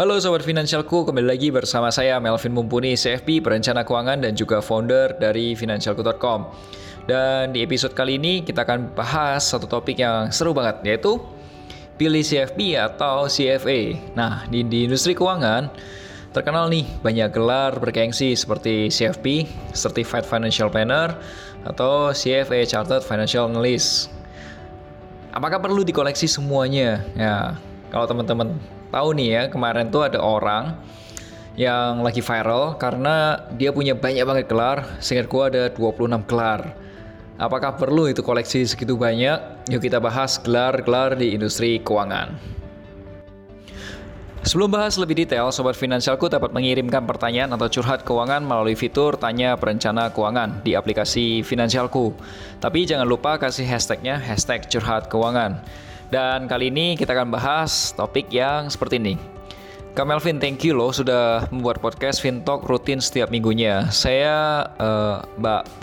Halo 0.00 0.16
Sobat 0.16 0.40
Finansialku, 0.48 1.04
kembali 1.04 1.28
lagi 1.28 1.52
bersama 1.52 1.92
saya 1.92 2.16
Melvin 2.16 2.56
Mumpuni, 2.56 2.96
CFP, 2.96 3.44
perencana 3.44 3.84
keuangan 3.84 4.24
dan 4.24 4.32
juga 4.32 4.64
founder 4.64 5.12
dari 5.20 5.52
Finansialku.com. 5.52 6.48
Dan 7.04 7.52
di 7.52 7.60
episode 7.60 7.92
kali 7.92 8.16
ini 8.16 8.40
kita 8.40 8.64
akan 8.64 8.96
bahas 8.96 9.52
satu 9.52 9.68
topik 9.68 10.00
yang 10.00 10.32
seru 10.32 10.56
banget, 10.56 10.80
yaitu 10.88 11.20
pilih 12.00 12.24
CFP 12.24 12.80
atau 12.80 13.28
CFA. 13.28 13.92
Nah, 14.16 14.48
di, 14.48 14.64
di 14.64 14.88
industri 14.88 15.12
keuangan, 15.12 15.68
terkenal 16.32 16.72
nih 16.72 16.88
banyak 17.04 17.28
gelar 17.36 17.76
bergengsi 17.76 18.32
seperti 18.32 18.88
CFP, 18.88 19.52
Certified 19.76 20.24
Financial 20.24 20.72
Planner, 20.72 21.12
atau 21.68 22.16
CFA 22.16 22.64
Chartered 22.64 23.04
Financial 23.04 23.44
Analyst. 23.44 24.08
Apakah 25.36 25.60
perlu 25.60 25.84
dikoleksi 25.84 26.24
semuanya? 26.24 27.04
Ya, 27.12 27.60
kalau 27.92 28.08
teman-teman 28.08 28.79
tahu 28.90 29.16
nih 29.16 29.28
ya, 29.30 29.42
kemarin 29.48 29.88
tuh 29.88 30.06
ada 30.06 30.18
orang 30.18 30.76
yang 31.58 32.02
lagi 32.04 32.22
viral 32.22 32.78
karena 32.78 33.46
dia 33.54 33.70
punya 33.74 33.96
banyak 33.96 34.22
banget 34.22 34.46
gelar, 34.46 34.86
seingat 35.02 35.26
gua 35.26 35.50
ada 35.50 35.70
26 35.72 36.26
gelar. 36.26 36.74
Apakah 37.40 37.80
perlu 37.80 38.04
itu 38.12 38.20
koleksi 38.20 38.68
segitu 38.68 39.00
banyak? 39.00 39.64
Yuk 39.72 39.80
kita 39.80 39.96
bahas 39.96 40.36
gelar-gelar 40.36 41.16
di 41.16 41.32
industri 41.32 41.80
keuangan. 41.80 42.36
Sebelum 44.40 44.72
bahas 44.72 44.96
lebih 44.96 45.20
detail, 45.20 45.52
Sobat 45.52 45.76
Finansialku 45.76 46.24
dapat 46.32 46.56
mengirimkan 46.56 47.04
pertanyaan 47.04 47.52
atau 47.52 47.68
curhat 47.68 48.08
keuangan 48.08 48.40
melalui 48.40 48.72
fitur 48.72 49.12
Tanya 49.20 49.52
Perencana 49.60 50.08
Keuangan 50.16 50.64
di 50.64 50.72
aplikasi 50.72 51.44
Finansialku. 51.44 52.16
Tapi 52.56 52.88
jangan 52.88 53.04
lupa 53.04 53.36
kasih 53.36 53.68
hashtagnya, 53.68 54.16
hashtag 54.16 54.64
curhat 54.64 55.12
keuangan. 55.12 55.60
Dan 56.10 56.50
kali 56.50 56.74
ini 56.74 56.98
kita 56.98 57.14
akan 57.14 57.30
bahas 57.30 57.94
topik 57.94 58.34
yang 58.34 58.66
seperti 58.66 58.98
ini. 58.98 59.14
Kak 59.94 60.06
Melvin, 60.06 60.38
thank 60.38 60.62
you 60.62 60.74
loh 60.74 60.94
sudah 60.94 61.50
membuat 61.50 61.82
podcast 61.82 62.22
Fintalk 62.22 62.66
rutin 62.66 63.02
setiap 63.02 63.30
minggunya. 63.30 63.90
Saya 63.90 64.66
uh, 64.78 65.22
Mbak 65.38 65.62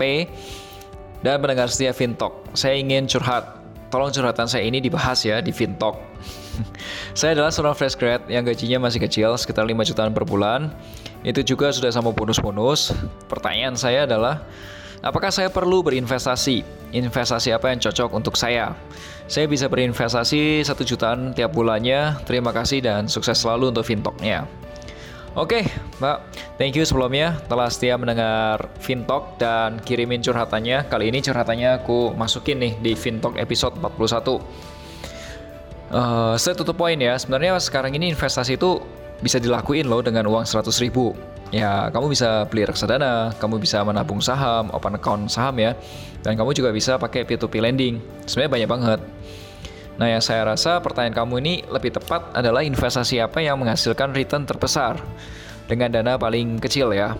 dan 1.20 1.40
pendengar 1.40 1.68
setia 1.68 1.92
Fintalk. 1.92 2.44
Saya 2.52 2.76
ingin 2.80 3.08
curhat. 3.08 3.60
Tolong 3.88 4.12
curhatan 4.12 4.44
saya 4.44 4.68
ini 4.68 4.84
dibahas 4.84 5.24
ya 5.24 5.40
di 5.40 5.48
Fintalk. 5.48 5.96
saya 7.18 7.36
adalah 7.36 7.52
seorang 7.52 7.76
fresh 7.76 7.96
grad 7.96 8.24
yang 8.28 8.44
gajinya 8.44 8.84
masih 8.88 9.00
kecil, 9.00 9.32
sekitar 9.36 9.64
5 9.64 9.76
jutaan 9.92 10.12
per 10.12 10.28
bulan. 10.28 10.72
Itu 11.24 11.40
juga 11.40 11.72
sudah 11.72 11.88
sama 11.88 12.12
bonus-bonus. 12.12 12.92
Pertanyaan 13.32 13.76
saya 13.80 14.04
adalah, 14.04 14.44
apakah 15.00 15.32
saya 15.32 15.48
perlu 15.48 15.80
berinvestasi? 15.80 16.77
Investasi 16.88 17.52
apa 17.52 17.68
yang 17.68 17.80
cocok 17.82 18.10
untuk 18.16 18.34
saya? 18.38 18.72
Saya 19.28 19.44
bisa 19.44 19.68
berinvestasi 19.68 20.64
satu 20.64 20.86
jutaan 20.88 21.36
tiap 21.36 21.52
bulannya. 21.52 22.16
Terima 22.24 22.48
kasih 22.48 22.80
dan 22.80 23.12
sukses 23.12 23.36
selalu 23.36 23.76
untuk 23.76 23.84
Fintoknya. 23.84 24.48
Oke, 25.36 25.68
Mbak. 26.00 26.18
Thank 26.56 26.74
you 26.74 26.82
sebelumnya 26.88 27.38
telah 27.46 27.70
setia 27.70 27.94
mendengar 27.94 28.72
Fintalk 28.80 29.38
dan 29.38 29.78
kirimin 29.84 30.18
curhatannya. 30.18 30.88
Kali 30.88 31.12
ini 31.12 31.22
curhatannya 31.22 31.84
aku 31.84 32.16
masukin 32.16 32.58
nih 32.58 32.72
di 32.80 32.92
Fintalk 32.96 33.38
episode 33.38 33.76
41. 33.78 34.42
Uh, 35.88 36.34
saya 36.34 36.54
tutup 36.58 36.74
poin 36.74 36.98
ya. 36.98 37.14
Sebenarnya 37.20 37.54
sekarang 37.60 37.94
ini 37.94 38.10
investasi 38.10 38.58
itu 38.58 38.82
bisa 39.22 39.42
dilakuin 39.42 39.86
loh 39.86 40.02
dengan 40.02 40.26
uang 40.30 40.46
100 40.46 40.68
ribu. 40.84 41.14
Ya, 41.48 41.88
kamu 41.88 42.12
bisa 42.12 42.44
beli 42.44 42.68
reksadana, 42.68 43.32
kamu 43.40 43.56
bisa 43.56 43.80
menabung 43.80 44.20
saham, 44.20 44.68
open 44.76 45.00
account 45.00 45.32
saham 45.32 45.56
ya. 45.56 45.72
Dan 46.20 46.36
kamu 46.36 46.52
juga 46.52 46.70
bisa 46.70 47.00
pakai 47.00 47.24
P2P 47.24 47.64
lending. 47.64 47.94
Sebenarnya 48.28 48.52
banyak 48.52 48.68
banget. 48.68 49.00
Nah, 49.98 50.06
yang 50.06 50.22
saya 50.22 50.46
rasa 50.46 50.78
pertanyaan 50.78 51.16
kamu 51.24 51.34
ini 51.42 51.54
lebih 51.66 51.90
tepat 51.90 52.30
adalah 52.36 52.62
investasi 52.62 53.18
apa 53.18 53.42
yang 53.42 53.58
menghasilkan 53.58 54.14
return 54.14 54.46
terbesar 54.46 55.00
dengan 55.66 55.90
dana 55.90 56.14
paling 56.14 56.62
kecil 56.62 56.94
ya. 56.94 57.18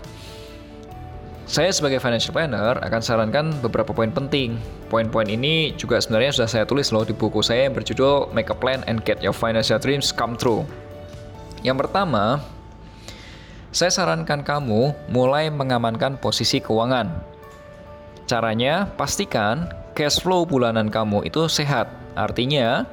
Saya 1.49 1.73
sebagai 1.73 1.97
financial 1.97 2.29
planner 2.29 2.77
akan 2.77 3.01
sarankan 3.01 3.45
beberapa 3.65 3.89
poin 3.89 4.13
penting. 4.13 4.61
Poin-poin 4.85 5.25
ini 5.25 5.73
juga 5.73 5.97
sebenarnya 5.97 6.37
sudah 6.37 6.49
saya 6.49 6.63
tulis 6.69 6.93
loh 6.93 7.01
di 7.01 7.17
buku 7.17 7.41
saya 7.41 7.65
yang 7.65 7.73
berjudul 7.73 8.29
Make 8.37 8.53
a 8.53 8.57
Plan 8.57 8.85
and 8.85 9.01
Get 9.01 9.25
Your 9.25 9.33
Financial 9.33 9.81
Dreams 9.81 10.13
Come 10.13 10.37
True. 10.37 10.61
Yang 11.59 11.87
pertama, 11.87 12.39
saya 13.69 13.91
sarankan 13.91 14.41
kamu 14.41 15.11
mulai 15.11 15.51
mengamankan 15.51 16.17
posisi 16.17 16.63
keuangan. 16.63 17.11
Caranya, 18.25 18.87
pastikan 18.95 19.69
cash 19.93 20.23
flow 20.23 20.47
bulanan 20.47 20.87
kamu 20.87 21.27
itu 21.27 21.45
sehat. 21.51 21.91
Artinya, 22.15 22.87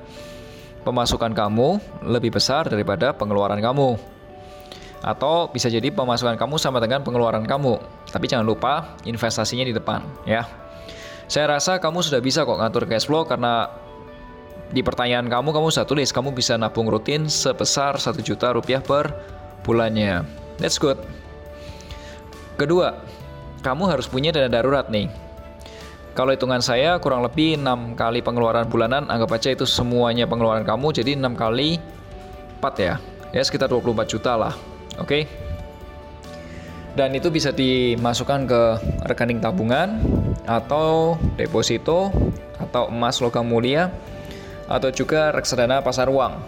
pemasukan 0.82 1.30
kamu 1.34 1.78
lebih 2.06 2.34
besar 2.34 2.66
daripada 2.66 3.14
pengeluaran 3.14 3.62
kamu. 3.62 3.94
Atau 5.06 5.54
bisa 5.54 5.70
jadi 5.70 5.94
pemasukan 5.94 6.34
kamu 6.34 6.58
sama 6.58 6.82
dengan 6.82 7.06
pengeluaran 7.06 7.46
kamu. 7.46 7.78
Tapi 8.10 8.26
jangan 8.26 8.46
lupa 8.46 8.98
investasinya 9.06 9.62
di 9.62 9.74
depan 9.76 10.02
ya. 10.26 10.42
Saya 11.26 11.58
rasa 11.58 11.78
kamu 11.82 12.06
sudah 12.06 12.22
bisa 12.22 12.46
kok 12.46 12.58
ngatur 12.58 12.86
cash 12.86 13.06
flow 13.06 13.26
karena 13.26 13.70
di 14.74 14.82
pertanyaan 14.82 15.30
kamu 15.30 15.54
kamu 15.54 15.70
sudah 15.70 15.86
tulis 15.86 16.10
kamu 16.10 16.34
bisa 16.34 16.58
nabung 16.58 16.90
rutin 16.90 17.30
sebesar 17.30 17.98
1 17.98 18.18
juta 18.22 18.50
rupiah 18.50 18.82
per 18.82 19.14
bulannya. 19.62 20.26
That's 20.58 20.80
good. 20.80 20.98
Kedua, 22.56 22.96
kamu 23.60 23.86
harus 23.86 24.08
punya 24.08 24.32
dana 24.32 24.48
darurat 24.48 24.88
nih. 24.88 25.12
Kalau 26.16 26.32
hitungan 26.32 26.64
saya 26.64 26.96
kurang 26.96 27.20
lebih 27.20 27.60
6 27.60 27.92
kali 27.92 28.24
pengeluaran 28.24 28.64
bulanan, 28.66 29.04
anggap 29.12 29.36
aja 29.36 29.52
itu 29.52 29.68
semuanya 29.68 30.24
pengeluaran 30.24 30.64
kamu, 30.64 30.96
jadi 30.96 31.12
6 31.12 31.36
kali 31.36 31.76
4 32.64 32.74
ya. 32.80 32.94
Ya 33.36 33.42
sekitar 33.44 33.68
24 33.68 34.08
juta 34.08 34.32
lah. 34.32 34.54
Oke. 34.96 35.04
Okay? 35.04 35.22
Dan 36.96 37.12
itu 37.12 37.28
bisa 37.28 37.52
dimasukkan 37.52 38.48
ke 38.48 38.62
rekening 39.04 39.44
tabungan 39.44 40.00
atau 40.48 41.20
deposito 41.36 42.08
atau 42.56 42.88
emas 42.88 43.20
logam 43.20 43.44
mulia 43.44 43.92
atau 44.66 44.90
juga 44.90 45.30
reksadana 45.34 45.82
pasar 45.82 46.10
uang. 46.10 46.38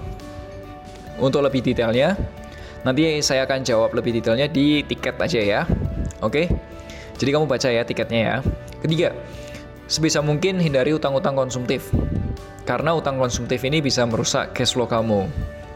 Untuk 1.19 1.43
lebih 1.43 1.63
detailnya, 1.67 2.15
nanti 2.87 3.19
saya 3.23 3.43
akan 3.43 3.67
jawab 3.67 3.91
lebih 3.95 4.15
detailnya 4.19 4.47
di 4.47 4.87
tiket 4.87 5.19
aja 5.19 5.41
ya. 5.43 5.61
Oke. 6.23 6.47
Jadi 7.19 7.31
kamu 7.35 7.51
baca 7.51 7.67
ya 7.67 7.83
tiketnya 7.83 8.21
ya. 8.23 8.37
Ketiga, 8.79 9.11
sebisa 9.91 10.23
mungkin 10.23 10.63
hindari 10.63 10.95
utang-utang 10.95 11.35
konsumtif. 11.35 11.91
Karena 12.63 12.95
utang 12.95 13.19
konsumtif 13.19 13.65
ini 13.67 13.83
bisa 13.83 14.07
merusak 14.07 14.55
cash 14.55 14.79
flow 14.79 14.87
kamu. 14.87 15.27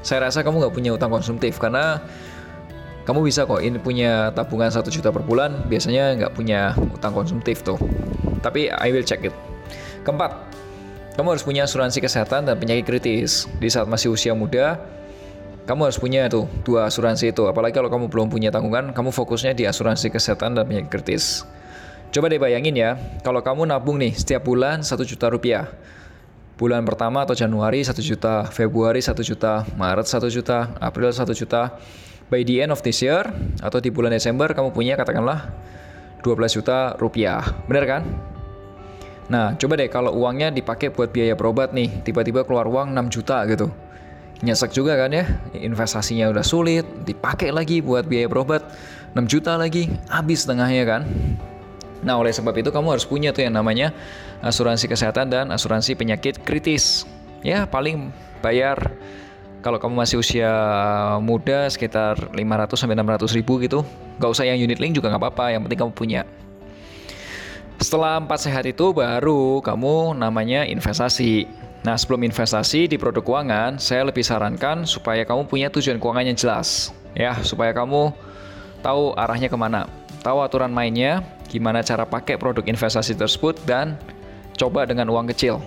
Saya 0.06 0.31
rasa 0.31 0.47
kamu 0.47 0.62
nggak 0.62 0.75
punya 0.75 0.91
utang 0.94 1.10
konsumtif 1.10 1.58
karena 1.58 1.98
kamu 3.02 3.26
bisa 3.26 3.42
kok 3.42 3.58
ini 3.58 3.82
punya 3.82 4.31
tabungan 4.31 4.70
1 4.70 4.86
juta 4.86 5.10
per 5.10 5.26
bulan, 5.26 5.66
biasanya 5.66 6.14
nggak 6.22 6.32
punya 6.38 6.70
utang 6.94 7.10
konsumtif 7.10 7.66
tuh. 7.66 7.81
Tapi 8.38 8.70
I 8.70 8.94
will 8.94 9.02
check 9.02 9.26
it. 9.26 9.34
Keempat, 10.06 10.51
kamu 11.12 11.36
harus 11.36 11.44
punya 11.44 11.68
asuransi 11.68 12.00
kesehatan 12.00 12.48
dan 12.48 12.56
penyakit 12.56 12.88
kritis. 12.88 13.44
Di 13.60 13.69
saat 13.69 13.84
masih 13.84 14.12
usia 14.12 14.32
muda, 14.32 14.81
kamu 15.69 15.87
harus 15.87 15.98
punya 16.00 16.26
tuh 16.26 16.48
dua 16.64 16.88
asuransi 16.88 17.31
itu. 17.31 17.44
Apalagi 17.46 17.76
kalau 17.76 17.92
kamu 17.92 18.08
belum 18.08 18.32
punya 18.32 18.48
tanggungan, 18.48 18.96
kamu 18.96 19.12
fokusnya 19.12 19.52
di 19.52 19.69
asuransi 19.69 20.08
kesehatan 20.08 20.56
dan 20.56 20.64
penyakit 20.64 20.90
kritis. 20.90 21.44
Coba 22.12 22.28
deh 22.28 22.37
bayangin 22.37 22.76
ya, 22.76 22.96
kalau 23.25 23.40
kamu 23.40 23.69
nabung 23.69 23.96
nih 23.96 24.12
setiap 24.12 24.44
bulan 24.44 24.84
1 24.84 25.00
juta 25.04 25.32
rupiah. 25.32 25.69
Bulan 26.60 26.84
pertama 26.84 27.25
atau 27.25 27.32
Januari 27.32 27.81
1 27.81 27.96
juta, 28.04 28.44
Februari 28.52 29.00
1 29.00 29.16
juta, 29.25 29.64
Maret 29.76 30.04
1 30.04 30.28
juta, 30.28 30.76
April 30.76 31.08
1 31.08 31.25
juta, 31.32 31.81
by 32.32 32.40
the 32.44 32.64
end 32.64 32.72
of 32.72 32.81
this 32.81 33.04
year 33.04 33.28
atau 33.60 33.76
di 33.81 33.92
bulan 33.92 34.12
Desember 34.16 34.48
kamu 34.56 34.72
punya 34.72 34.96
katakanlah 34.96 35.52
12 36.25 36.56
juta 36.56 36.96
rupiah. 36.96 37.44
Bener 37.69 37.84
kan? 37.84 38.31
Nah, 39.32 39.56
coba 39.56 39.81
deh 39.81 39.88
kalau 39.88 40.12
uangnya 40.12 40.52
dipakai 40.52 40.93
buat 40.93 41.08
biaya 41.08 41.32
berobat 41.32 41.73
nih, 41.73 42.05
tiba-tiba 42.05 42.44
keluar 42.44 42.69
uang 42.69 42.93
6 42.93 43.08
juta 43.08 43.40
gitu. 43.49 43.73
Nyesek 44.44 44.76
juga 44.76 44.93
kan 45.00 45.08
ya, 45.08 45.25
investasinya 45.56 46.29
udah 46.29 46.44
sulit, 46.44 46.84
dipakai 47.08 47.49
lagi 47.49 47.81
buat 47.81 48.05
biaya 48.05 48.29
berobat 48.29 48.61
6 49.17 49.25
juta 49.25 49.56
lagi, 49.56 49.88
habis 50.12 50.44
tengahnya 50.44 50.84
kan. 50.84 51.02
Nah, 52.05 52.20
oleh 52.20 52.29
sebab 52.29 52.52
itu 52.61 52.69
kamu 52.69 52.93
harus 52.93 53.08
punya 53.08 53.32
tuh 53.32 53.49
yang 53.49 53.56
namanya 53.56 53.96
asuransi 54.44 54.84
kesehatan 54.84 55.32
dan 55.32 55.49
asuransi 55.49 55.96
penyakit 55.96 56.44
kritis. 56.44 57.08
Ya, 57.40 57.64
paling 57.64 58.12
bayar 58.44 58.93
kalau 59.64 59.81
kamu 59.81 59.96
masih 59.96 60.20
usia 60.20 60.52
muda 61.25 61.73
sekitar 61.73 62.20
500 62.37 62.76
sampai 62.76 63.00
600 63.00 63.32
ribu 63.32 63.56
gitu, 63.64 63.81
nggak 64.20 64.28
usah 64.28 64.44
yang 64.44 64.61
unit 64.61 64.76
link 64.76 64.93
juga 64.93 65.08
nggak 65.08 65.23
apa-apa, 65.25 65.56
yang 65.56 65.64
penting 65.64 65.81
kamu 65.88 65.94
punya. 65.96 66.20
Setelah 67.80 68.20
empat 68.20 68.44
sehat 68.44 68.64
itu 68.69 68.92
baru 68.92 69.62
kamu 69.64 70.19
namanya 70.19 70.66
investasi. 70.69 71.48
Nah, 71.82 71.98
sebelum 71.98 72.22
investasi 72.22 72.86
di 72.86 72.94
produk 72.94 73.26
keuangan, 73.26 73.80
saya 73.80 74.06
lebih 74.06 74.22
sarankan 74.22 74.86
supaya 74.86 75.26
kamu 75.26 75.50
punya 75.50 75.66
tujuan 75.72 75.98
keuangan 75.98 76.24
yang 76.30 76.38
jelas. 76.38 76.94
Ya, 77.12 77.34
supaya 77.42 77.74
kamu 77.74 78.14
tahu 78.86 79.19
arahnya 79.19 79.50
ke 79.50 79.58
mana. 79.58 79.90
Tahu 80.22 80.38
aturan 80.46 80.70
mainnya, 80.70 81.26
gimana 81.50 81.82
cara 81.82 82.06
pakai 82.06 82.38
produk 82.38 82.62
investasi 82.62 83.19
tersebut, 83.19 83.58
dan 83.66 83.98
coba 84.54 84.86
dengan 84.86 85.10
uang 85.10 85.34
kecil. 85.34 85.58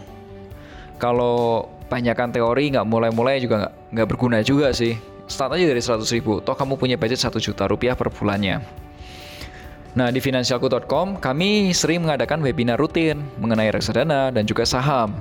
Kalau 0.95 1.67
banyakkan 1.91 2.31
teori 2.31 2.71
nggak 2.71 2.87
mulai-mulai 2.87 3.43
juga 3.43 3.67
nggak, 3.67 3.73
nggak 3.91 4.07
berguna 4.07 4.39
juga 4.39 4.71
sih. 4.71 4.95
Start 5.27 5.57
aja 5.57 5.67
dari 5.67 5.81
100 5.83 6.05
ribu, 6.15 6.39
toh 6.39 6.55
kamu 6.55 6.79
punya 6.79 6.95
budget 6.95 7.19
1 7.19 7.35
juta 7.43 7.67
rupiah 7.67 7.97
per 7.97 8.07
bulannya. 8.13 8.63
Nah, 9.95 10.11
di 10.11 10.19
finansialku.com 10.19 11.23
kami 11.23 11.71
sering 11.71 12.03
mengadakan 12.03 12.43
webinar 12.43 12.75
rutin 12.75 13.23
mengenai 13.39 13.71
reksadana 13.71 14.27
dan 14.27 14.43
juga 14.43 14.67
saham. 14.67 15.15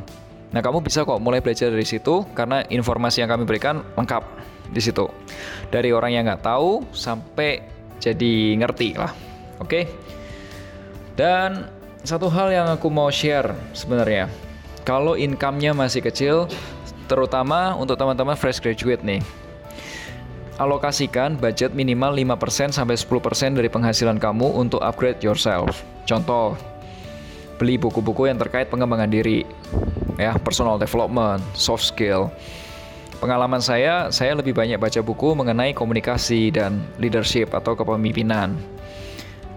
Nah, 0.50 0.58
kamu 0.58 0.82
bisa 0.82 1.06
kok 1.06 1.22
mulai 1.22 1.38
belajar 1.38 1.70
dari 1.70 1.86
situ 1.86 2.26
karena 2.34 2.66
informasi 2.66 3.22
yang 3.22 3.30
kami 3.30 3.46
berikan 3.46 3.86
lengkap 3.94 4.26
di 4.74 4.82
situ. 4.82 5.06
Dari 5.70 5.94
orang 5.94 6.10
yang 6.18 6.26
nggak 6.26 6.42
tahu 6.42 6.82
sampai 6.90 7.62
jadi 8.02 8.58
ngerti 8.58 8.98
lah. 8.98 9.14
Oke. 9.62 9.86
Dan 11.14 11.70
satu 12.02 12.26
hal 12.26 12.50
yang 12.50 12.66
aku 12.66 12.90
mau 12.90 13.06
share 13.14 13.54
sebenarnya. 13.78 14.26
Kalau 14.82 15.14
income-nya 15.14 15.70
masih 15.70 16.02
kecil, 16.02 16.50
terutama 17.06 17.78
untuk 17.78 17.94
teman-teman 17.94 18.34
fresh 18.34 18.58
graduate 18.58 19.06
nih 19.06 19.22
alokasikan 20.58 21.34
budget 21.34 21.74
minimal 21.74 22.14
5% 22.14 22.70
sampai 22.70 22.94
10% 22.94 23.58
dari 23.58 23.66
penghasilan 23.66 24.22
kamu 24.22 24.54
untuk 24.54 24.78
upgrade 24.82 25.18
yourself. 25.18 25.82
Contoh, 26.06 26.54
beli 27.58 27.74
buku-buku 27.74 28.30
yang 28.30 28.38
terkait 28.38 28.70
pengembangan 28.70 29.10
diri, 29.10 29.42
ya, 30.20 30.38
personal 30.38 30.78
development, 30.78 31.42
soft 31.58 31.82
skill. 31.82 32.30
Pengalaman 33.18 33.62
saya, 33.62 34.12
saya 34.12 34.36
lebih 34.36 34.52
banyak 34.52 34.76
baca 34.76 35.00
buku 35.00 35.32
mengenai 35.32 35.72
komunikasi 35.72 36.52
dan 36.52 36.84
leadership 37.00 37.56
atau 37.56 37.72
kepemimpinan. 37.72 38.52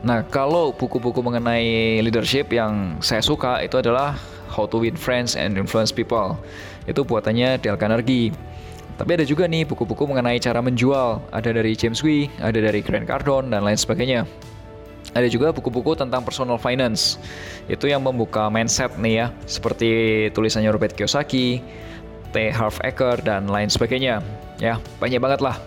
Nah, 0.06 0.22
kalau 0.30 0.72
buku-buku 0.72 1.20
mengenai 1.26 2.00
leadership 2.06 2.54
yang 2.54 3.02
saya 3.02 3.20
suka 3.20 3.60
itu 3.66 3.82
adalah 3.82 4.16
How 4.48 4.70
to 4.70 4.80
Win 4.80 4.96
Friends 4.96 5.36
and 5.36 5.58
Influence 5.58 5.92
People. 5.92 6.38
Itu 6.86 7.04
buatannya 7.04 7.60
Dale 7.60 7.76
Carnegie. 7.76 8.32
Tapi 8.98 9.14
ada 9.14 9.26
juga 9.26 9.46
nih 9.46 9.62
buku-buku 9.64 10.10
mengenai 10.10 10.42
cara 10.42 10.58
menjual. 10.58 11.22
Ada 11.30 11.54
dari 11.54 11.78
James 11.78 12.02
Wee, 12.02 12.34
ada 12.42 12.58
dari 12.58 12.82
Grant 12.82 13.06
Cardone, 13.06 13.54
dan 13.54 13.62
lain 13.62 13.78
sebagainya. 13.78 14.26
Ada 15.14 15.30
juga 15.30 15.54
buku-buku 15.54 15.94
tentang 15.94 16.26
personal 16.26 16.58
finance. 16.58 17.22
Itu 17.70 17.86
yang 17.86 18.02
membuka 18.02 18.50
mindset 18.50 18.98
nih 18.98 19.14
ya, 19.24 19.28
seperti 19.46 19.90
tulisannya 20.34 20.74
Robert 20.74 20.98
Kiyosaki, 20.98 21.62
T. 22.34 22.36
Harv 22.50 22.76
Eker, 22.82 23.22
dan 23.22 23.48
lain 23.48 23.70
sebagainya. 23.70 24.20
Ya, 24.58 24.82
banyak 24.98 25.22
banget 25.22 25.46
lah. 25.46 25.62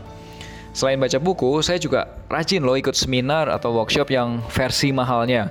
Selain 0.70 0.98
baca 0.98 1.18
buku, 1.18 1.62
saya 1.66 1.82
juga 1.82 2.06
rajin 2.30 2.62
loh 2.62 2.78
ikut 2.78 2.94
seminar 2.94 3.50
atau 3.50 3.74
workshop 3.74 4.10
yang 4.10 4.38
versi 4.50 4.94
mahalnya. 4.94 5.50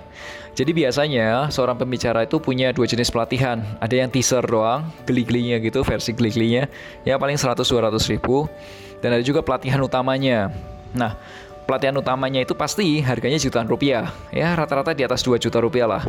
Jadi 0.60 0.76
biasanya 0.76 1.48
seorang 1.48 1.80
pembicara 1.80 2.28
itu 2.28 2.36
punya 2.36 2.76
dua 2.76 2.84
jenis 2.84 3.08
pelatihan. 3.08 3.64
Ada 3.80 4.04
yang 4.04 4.12
teaser 4.12 4.44
doang, 4.44 4.92
geli-gelinya 5.08 5.56
gitu, 5.64 5.88
versi 5.88 6.12
geli-gelinya. 6.12 6.68
Ya 7.08 7.16
paling 7.16 7.40
100-200 7.40 7.96
ribu. 8.12 8.52
Dan 9.00 9.16
ada 9.16 9.24
juga 9.24 9.40
pelatihan 9.40 9.80
utamanya. 9.80 10.52
Nah, 10.92 11.16
pelatihan 11.64 11.96
utamanya 11.96 12.44
itu 12.44 12.52
pasti 12.60 13.00
harganya 13.00 13.40
jutaan 13.40 13.72
rupiah. 13.72 14.12
Ya 14.36 14.52
rata-rata 14.52 14.92
di 14.92 15.08
atas 15.08 15.24
2 15.24 15.40
juta 15.40 15.64
rupiah 15.64 15.88
lah. 15.88 16.04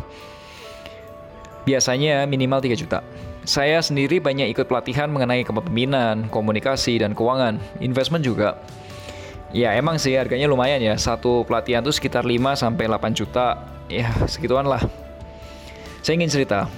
Biasanya 1.63 2.27
minimal 2.27 2.59
3 2.59 2.75
juta. 2.75 2.99
Saya 3.47 3.79
sendiri 3.79 4.19
banyak 4.19 4.51
ikut 4.51 4.67
pelatihan 4.67 5.07
mengenai 5.07 5.47
kepemimpinan, 5.47 6.27
komunikasi, 6.27 6.99
dan 6.99 7.15
keuangan. 7.15 7.55
Investment 7.79 8.27
juga. 8.27 8.59
Ya 9.55 9.71
emang 9.79 9.95
sih 9.95 10.11
harganya 10.11 10.51
lumayan 10.51 10.83
ya. 10.83 10.99
Satu 10.99 11.47
pelatihan 11.47 11.79
tuh 11.79 11.95
sekitar 11.95 12.27
5 12.27 12.59
sampai 12.59 12.91
8 12.91 13.15
juta 13.15 13.79
ya 13.91 14.07
segituan 14.25 14.63
lah. 14.63 14.79
Saya 15.99 16.17
ingin 16.17 16.31
cerita. 16.31 16.71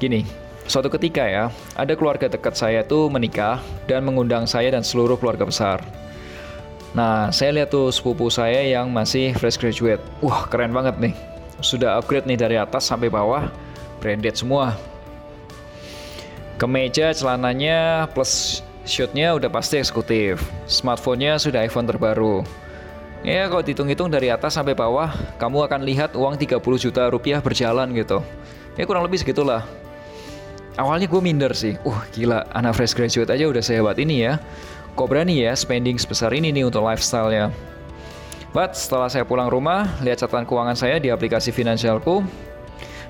Gini 0.00 0.24
suatu 0.66 0.90
ketika 0.90 1.22
ya 1.22 1.54
ada 1.78 1.94
keluarga 1.94 2.26
dekat 2.26 2.58
saya 2.58 2.82
tuh 2.82 3.06
menikah 3.06 3.62
dan 3.86 4.02
mengundang 4.02 4.50
saya 4.50 4.74
dan 4.74 4.82
seluruh 4.82 5.14
keluarga 5.14 5.46
besar. 5.46 5.78
Nah 6.96 7.30
saya 7.30 7.54
lihat 7.54 7.70
tuh 7.70 7.92
sepupu 7.92 8.32
saya 8.32 8.66
yang 8.66 8.90
masih 8.90 9.36
fresh 9.36 9.60
graduate. 9.60 10.02
Wah 10.24 10.48
keren 10.50 10.74
banget 10.74 10.98
nih. 10.98 11.14
Sudah 11.62 12.00
upgrade 12.00 12.26
nih 12.26 12.38
dari 12.40 12.56
atas 12.58 12.88
sampai 12.88 13.12
bawah. 13.12 13.48
Branded 14.02 14.36
semua. 14.36 14.76
Kemeja 16.56 17.12
celananya 17.12 18.08
plus 18.12 18.64
shootnya 18.88 19.36
udah 19.36 19.48
pasti 19.52 19.76
eksekutif. 19.80 20.40
Smartphone-nya 20.68 21.36
sudah 21.36 21.64
iPhone 21.64 21.88
terbaru 21.88 22.44
Ya 23.24 23.48
kalau 23.48 23.64
dihitung-hitung 23.64 24.12
dari 24.12 24.28
atas 24.28 24.54
sampai 24.54 24.76
bawah, 24.76 25.08
kamu 25.40 25.64
akan 25.70 25.80
lihat 25.86 26.10
uang 26.12 26.36
30 26.36 26.60
juta 26.60 27.08
rupiah 27.08 27.40
berjalan 27.40 27.88
gitu. 27.96 28.20
Ya 28.76 28.84
kurang 28.84 29.08
lebih 29.08 29.22
segitulah. 29.22 29.64
Awalnya 30.76 31.08
gue 31.08 31.20
minder 31.24 31.56
sih, 31.56 31.80
uh 31.88 32.00
gila 32.12 32.44
anak 32.52 32.76
fresh 32.76 32.92
graduate 32.92 33.32
aja 33.32 33.48
udah 33.48 33.64
sehebat 33.64 33.96
ini 33.96 34.28
ya. 34.28 34.36
Kok 34.92 35.08
berani 35.08 35.40
ya 35.40 35.56
spending 35.56 35.96
sebesar 35.96 36.32
ini 36.36 36.52
nih 36.52 36.68
untuk 36.68 36.84
lifestyle 36.84 37.32
ya. 37.32 37.48
But 38.52 38.76
setelah 38.76 39.08
saya 39.08 39.24
pulang 39.24 39.48
rumah, 39.48 39.88
lihat 40.04 40.20
catatan 40.20 40.44
keuangan 40.44 40.76
saya 40.76 40.96
di 41.00 41.08
aplikasi 41.12 41.52
finansialku. 41.52 42.24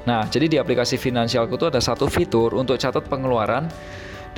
Nah, 0.06 0.26
jadi 0.30 0.46
di 0.46 0.56
aplikasi 0.58 0.98
finansialku 0.98 1.58
tuh 1.58 1.74
ada 1.74 1.82
satu 1.82 2.06
fitur 2.06 2.54
untuk 2.54 2.78
catat 2.78 3.06
pengeluaran 3.10 3.66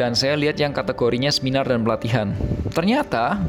dan 0.01 0.17
saya 0.17 0.33
lihat 0.37 0.57
yang 0.57 0.73
kategorinya 0.73 1.29
seminar 1.29 1.69
dan 1.69 1.85
pelatihan. 1.85 2.33
Ternyata 2.73 3.41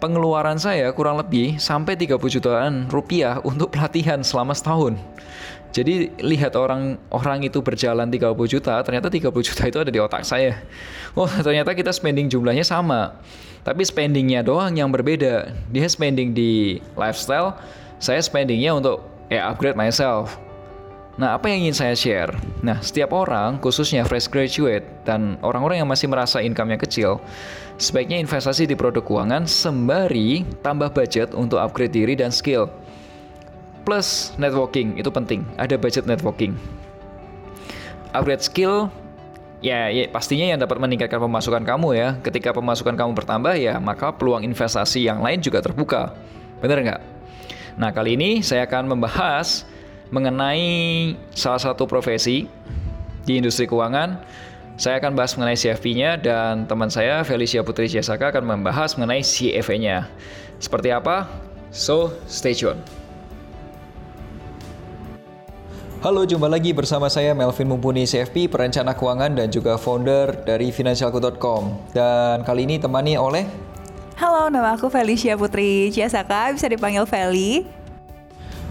pengeluaran 0.00 0.56
saya 0.56 0.88
kurang 0.96 1.20
lebih 1.20 1.60
sampai 1.60 1.94
30 1.94 2.16
jutaan 2.40 2.88
rupiah 2.88 3.38
untuk 3.44 3.70
pelatihan 3.76 4.24
selama 4.24 4.56
setahun. 4.56 4.96
Jadi 5.70 6.10
lihat 6.18 6.58
orang 6.58 6.98
orang 7.14 7.46
itu 7.46 7.62
berjalan 7.62 8.10
30 8.10 8.34
juta, 8.50 8.82
ternyata 8.82 9.06
30 9.06 9.30
juta 9.30 9.62
itu 9.70 9.78
ada 9.78 9.92
di 9.92 10.00
otak 10.02 10.26
saya. 10.26 10.58
Oh, 11.14 11.30
ternyata 11.46 11.70
kita 11.78 11.94
spending 11.94 12.26
jumlahnya 12.26 12.66
sama. 12.66 13.14
Tapi 13.62 13.86
spendingnya 13.86 14.42
doang 14.42 14.74
yang 14.74 14.90
berbeda. 14.90 15.52
Dia 15.70 15.86
spending 15.86 16.34
di 16.34 16.82
lifestyle, 16.98 17.54
saya 18.02 18.18
spendingnya 18.18 18.74
untuk 18.74 19.04
ya 19.30 19.46
upgrade 19.52 19.78
myself. 19.78 20.49
Nah, 21.20 21.36
apa 21.36 21.52
yang 21.52 21.68
ingin 21.68 21.76
saya 21.76 21.92
share? 21.92 22.32
Nah, 22.64 22.80
setiap 22.80 23.12
orang, 23.12 23.60
khususnya 23.60 24.08
fresh 24.08 24.24
graduate 24.32 24.88
dan 25.04 25.36
orang-orang 25.44 25.84
yang 25.84 25.90
masih 25.92 26.08
merasa 26.08 26.40
income-nya 26.40 26.80
kecil, 26.80 27.20
sebaiknya 27.76 28.16
investasi 28.24 28.64
di 28.64 28.72
produk 28.72 29.04
keuangan 29.04 29.44
sembari 29.44 30.48
tambah 30.64 30.88
budget 30.96 31.36
untuk 31.36 31.60
upgrade 31.60 31.92
diri 31.92 32.16
dan 32.16 32.32
skill. 32.32 32.72
Plus 33.84 34.32
networking, 34.40 34.96
itu 34.96 35.12
penting. 35.12 35.44
Ada 35.60 35.76
budget 35.76 36.08
networking. 36.08 36.56
Upgrade 38.16 38.40
skill, 38.40 38.88
ya, 39.60 39.92
ya 39.92 40.08
pastinya 40.08 40.56
yang 40.56 40.58
dapat 40.64 40.80
meningkatkan 40.80 41.20
pemasukan 41.20 41.68
kamu 41.68 42.00
ya. 42.00 42.08
Ketika 42.24 42.56
pemasukan 42.56 42.96
kamu 42.96 43.12
bertambah 43.12 43.60
ya, 43.60 43.76
maka 43.76 44.08
peluang 44.08 44.40
investasi 44.40 45.04
yang 45.04 45.20
lain 45.20 45.44
juga 45.44 45.60
terbuka. 45.60 46.16
Bener 46.64 46.80
nggak? 46.80 47.00
Nah, 47.76 47.92
kali 47.92 48.16
ini 48.16 48.40
saya 48.40 48.64
akan 48.64 48.96
membahas 48.96 49.68
mengenai 50.10 51.14
salah 51.34 51.62
satu 51.62 51.86
profesi 51.86 52.50
di 53.22 53.38
industri 53.38 53.70
keuangan. 53.70 54.18
Saya 54.80 54.96
akan 54.98 55.12
bahas 55.12 55.36
mengenai 55.36 55.60
CFP-nya 55.60 56.16
dan 56.18 56.64
teman 56.64 56.88
saya 56.88 57.20
Felicia 57.22 57.60
Putri 57.60 57.86
Jasaka 57.86 58.32
akan 58.32 58.58
membahas 58.58 58.96
mengenai 58.96 59.20
CFA-nya. 59.20 60.08
Seperti 60.58 60.88
apa? 60.90 61.28
So, 61.70 62.16
stay 62.26 62.56
tune. 62.56 62.80
Halo, 66.00 66.24
jumpa 66.24 66.48
lagi 66.48 66.72
bersama 66.72 67.12
saya 67.12 67.36
Melvin 67.36 67.68
Mumpuni 67.68 68.08
CFP, 68.08 68.48
perencana 68.48 68.96
keuangan 68.96 69.36
dan 69.36 69.52
juga 69.52 69.76
founder 69.76 70.32
dari 70.48 70.72
financialku.com. 70.72 71.92
Dan 71.92 72.40
kali 72.40 72.64
ini 72.64 72.80
temani 72.80 73.20
oleh 73.20 73.44
Halo, 74.20 74.52
nama 74.52 74.76
aku 74.76 74.92
Felicia 74.92 75.32
Putri 75.32 75.88
Ciasaka, 75.92 76.52
bisa 76.52 76.68
dipanggil 76.68 77.04
Feli. 77.08 77.79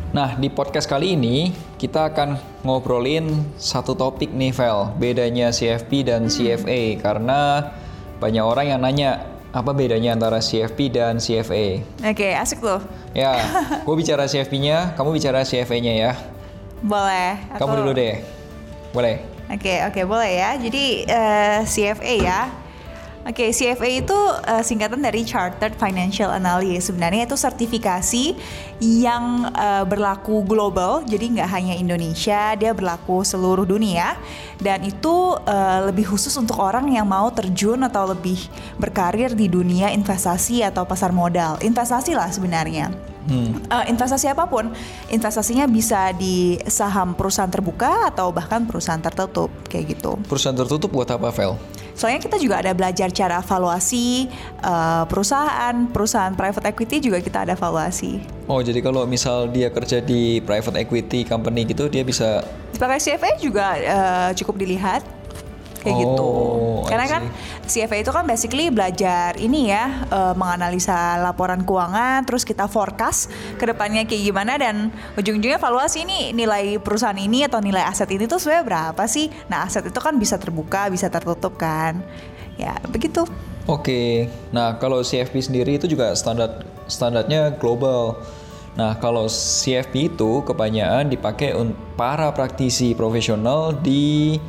Nah, 0.09 0.33
di 0.33 0.49
podcast 0.49 0.89
kali 0.89 1.13
ini 1.13 1.53
kita 1.77 2.09
akan 2.09 2.33
ngobrolin 2.65 3.45
satu 3.61 3.93
topik 3.93 4.33
nih, 4.33 4.49
Vel. 4.49 4.89
Bedanya 4.97 5.53
CFP 5.53 6.01
dan 6.01 6.25
hmm. 6.25 6.33
CFA 6.33 6.81
karena 6.97 7.69
banyak 8.17 8.41
orang 8.41 8.65
yang 8.73 8.81
nanya 8.81 9.29
apa 9.53 9.69
bedanya 9.69 10.17
antara 10.17 10.41
CFP 10.41 10.89
dan 10.89 11.21
CFA. 11.21 11.85
Oke, 12.01 12.25
okay, 12.25 12.31
asik 12.33 12.57
tuh. 12.57 12.81
Ya, 13.13 13.37
gue 13.85 13.95
bicara 13.97 14.25
CFP-nya, 14.25 14.97
kamu 14.97 15.13
bicara 15.13 15.45
CFA-nya 15.45 15.93
ya. 15.93 16.11
Boleh. 16.81 17.45
Aku... 17.53 17.69
Kamu 17.69 17.73
dulu 17.85 17.91
deh. 17.93 18.17
Boleh. 18.89 19.21
Oke, 19.49 19.61
okay, 19.61 19.77
oke, 19.85 19.93
okay, 19.93 20.03
boleh 20.09 20.31
ya. 20.41 20.49
Jadi 20.57 20.85
uh, 21.05 21.61
eh, 21.61 21.69
CFA 21.69 22.13
ya. 22.17 22.39
Oke, 23.27 23.51
CFA 23.51 23.99
itu 23.99 24.15
uh, 24.15 24.63
singkatan 24.63 25.03
dari 25.03 25.27
Chartered 25.27 25.75
Financial 25.75 26.31
Analyst. 26.31 26.87
Sebenarnya 26.87 27.27
itu 27.27 27.35
sertifikasi 27.35 28.31
yang 28.79 29.51
uh, 29.51 29.83
berlaku 29.83 30.39
global, 30.47 31.03
jadi 31.03 31.27
nggak 31.27 31.49
hanya 31.51 31.75
Indonesia, 31.75 32.55
dia 32.55 32.71
berlaku 32.71 33.27
seluruh 33.27 33.67
dunia. 33.67 34.15
Dan 34.55 34.87
itu 34.87 35.35
uh, 35.35 35.91
lebih 35.91 36.07
khusus 36.07 36.31
untuk 36.39 36.63
orang 36.63 36.87
yang 36.95 37.03
mau 37.03 37.27
terjun 37.35 37.83
atau 37.83 38.07
lebih 38.07 38.39
berkarir 38.79 39.35
di 39.35 39.51
dunia 39.51 39.91
investasi 39.91 40.63
atau 40.63 40.87
pasar 40.87 41.11
modal. 41.11 41.59
Investasi 41.59 42.15
lah 42.15 42.31
sebenarnya. 42.31 42.87
Hmm. 43.27 43.61
Uh, 43.67 43.85
investasi 43.91 44.31
apa 44.31 44.47
pun, 44.47 44.71
investasinya 45.11 45.67
bisa 45.67 46.15
di 46.15 46.55
saham 46.65 47.13
perusahaan 47.13 47.51
terbuka 47.51 48.09
atau 48.09 48.31
bahkan 48.31 48.63
perusahaan 48.63 49.03
tertutup 49.03 49.51
kayak 49.67 49.99
gitu. 49.99 50.15
Perusahaan 50.25 50.55
tertutup 50.55 50.89
buat 50.89 51.11
apa, 51.11 51.29
Vel? 51.35 51.59
Soalnya 51.99 52.23
kita 52.23 52.39
juga 52.39 52.63
ada 52.63 52.71
belajar 52.71 53.11
cara 53.11 53.43
evaluasi 53.43 54.31
uh, 54.63 55.03
perusahaan, 55.03 55.75
perusahaan 55.91 56.31
private 56.31 56.71
equity 56.71 57.11
juga 57.11 57.19
kita 57.19 57.43
ada 57.43 57.59
evaluasi. 57.59 58.23
Oh, 58.47 58.63
jadi 58.63 58.79
kalau 58.79 59.03
misal 59.03 59.51
dia 59.51 59.67
kerja 59.67 59.99
di 59.99 60.39
private 60.39 60.79
equity 60.79 61.27
company 61.27 61.67
gitu, 61.67 61.91
dia 61.91 62.07
bisa 62.07 62.39
pakai 62.79 63.03
CFA 63.03 63.35
juga 63.43 63.75
uh, 63.75 64.29
cukup 64.31 64.63
dilihat 64.63 65.03
kayak 65.81 65.95
gitu. 66.03 66.27
Oh, 66.27 66.85
I 66.85 66.91
Karena 66.91 67.05
kan 67.07 67.23
CFA 67.65 68.01
itu 68.01 68.11
kan 68.11 68.23
basically 68.25 68.67
belajar 68.73 69.37
ini 69.37 69.71
ya 69.71 70.07
uh, 70.09 70.33
menganalisa 70.35 71.21
laporan 71.21 71.63
keuangan, 71.63 72.25
terus 72.25 72.43
kita 72.43 72.67
forecast 72.67 73.31
ke 73.55 73.65
depannya 73.67 74.03
kayak 74.03 74.23
gimana 74.25 74.57
dan 74.59 74.89
ujung-ujungnya 75.15 75.61
evaluasi 75.61 76.03
ini 76.03 76.19
nilai 76.35 76.81
perusahaan 76.81 77.17
ini 77.17 77.45
atau 77.45 77.61
nilai 77.61 77.85
aset 77.85 78.09
ini 78.11 78.25
tuh 78.25 78.41
sebenarnya 78.41 78.65
berapa 78.65 79.03
sih? 79.07 79.31
Nah 79.47 79.65
aset 79.65 79.85
itu 79.87 79.99
kan 80.01 80.17
bisa 80.17 80.35
terbuka, 80.41 80.89
bisa 80.91 81.07
tertutup 81.07 81.55
kan, 81.55 82.01
ya 82.57 82.75
begitu. 82.89 83.25
Oke, 83.69 84.25
nah 84.49 84.81
kalau 84.81 85.05
CFP 85.05 85.45
sendiri 85.45 85.77
itu 85.77 85.85
juga 85.85 86.17
standar 86.17 86.65
standarnya 86.89 87.53
global. 87.61 88.17
Nah 88.73 88.97
kalau 88.97 89.29
CFP 89.29 90.17
itu 90.17 90.41
kebanyakan 90.41 91.13
dipakai 91.13 91.53
untuk 91.53 91.77
para 91.93 92.33
praktisi 92.33 92.97
profesional 92.97 93.77
di 93.77 94.41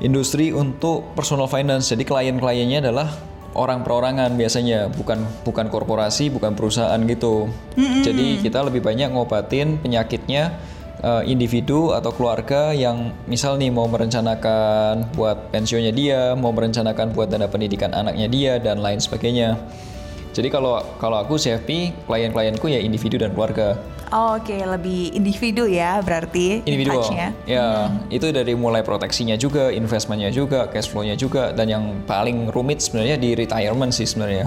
industri 0.00 0.52
untuk 0.52 1.16
personal 1.16 1.48
finance. 1.48 1.92
Jadi 1.92 2.04
klien-kliennya 2.04 2.84
adalah 2.84 3.08
orang 3.56 3.80
perorangan 3.80 4.36
biasanya, 4.36 4.92
bukan 4.92 5.24
bukan 5.42 5.66
korporasi, 5.72 6.28
bukan 6.28 6.52
perusahaan 6.52 7.00
gitu. 7.08 7.48
Hmm. 7.74 8.04
Jadi 8.04 8.44
kita 8.44 8.60
lebih 8.68 8.84
banyak 8.84 9.12
ngobatin 9.16 9.80
penyakitnya 9.80 10.56
uh, 11.00 11.24
individu 11.24 11.96
atau 11.96 12.12
keluarga 12.12 12.76
yang 12.76 13.16
misal 13.24 13.56
nih 13.56 13.72
mau 13.72 13.88
merencanakan 13.88 15.16
buat 15.16 15.48
pensiunnya 15.50 15.92
dia, 15.96 16.20
mau 16.36 16.52
merencanakan 16.52 17.16
buat 17.16 17.32
dana 17.32 17.48
pendidikan 17.48 17.96
anaknya 17.96 18.26
dia 18.28 18.52
dan 18.60 18.84
lain 18.84 19.00
sebagainya. 19.00 19.56
Jadi 20.36 20.52
kalau 20.52 20.84
kalau 21.00 21.16
aku 21.16 21.40
CFP, 21.40 21.96
klien-klienku 22.04 22.68
ya 22.68 22.76
individu 22.84 23.16
dan 23.16 23.32
keluarga. 23.32 23.80
Oh, 24.14 24.38
Oke, 24.38 24.54
lebih 24.54 25.10
individu 25.18 25.66
ya 25.66 25.98
berarti 25.98 26.62
Individual. 26.62 27.02
touch-nya. 27.02 27.34
Ya, 27.42 27.90
itu 28.06 28.30
dari 28.30 28.54
mulai 28.54 28.86
proteksinya 28.86 29.34
juga, 29.34 29.74
investmentnya 29.74 30.30
juga, 30.30 30.70
cash 30.70 30.86
flow-nya 30.92 31.18
juga, 31.18 31.50
dan 31.50 31.66
yang 31.66 31.84
paling 32.06 32.52
rumit 32.54 32.78
sebenarnya 32.78 33.18
di 33.18 33.34
retirement 33.34 33.90
sih 33.90 34.06
sebenarnya. 34.06 34.46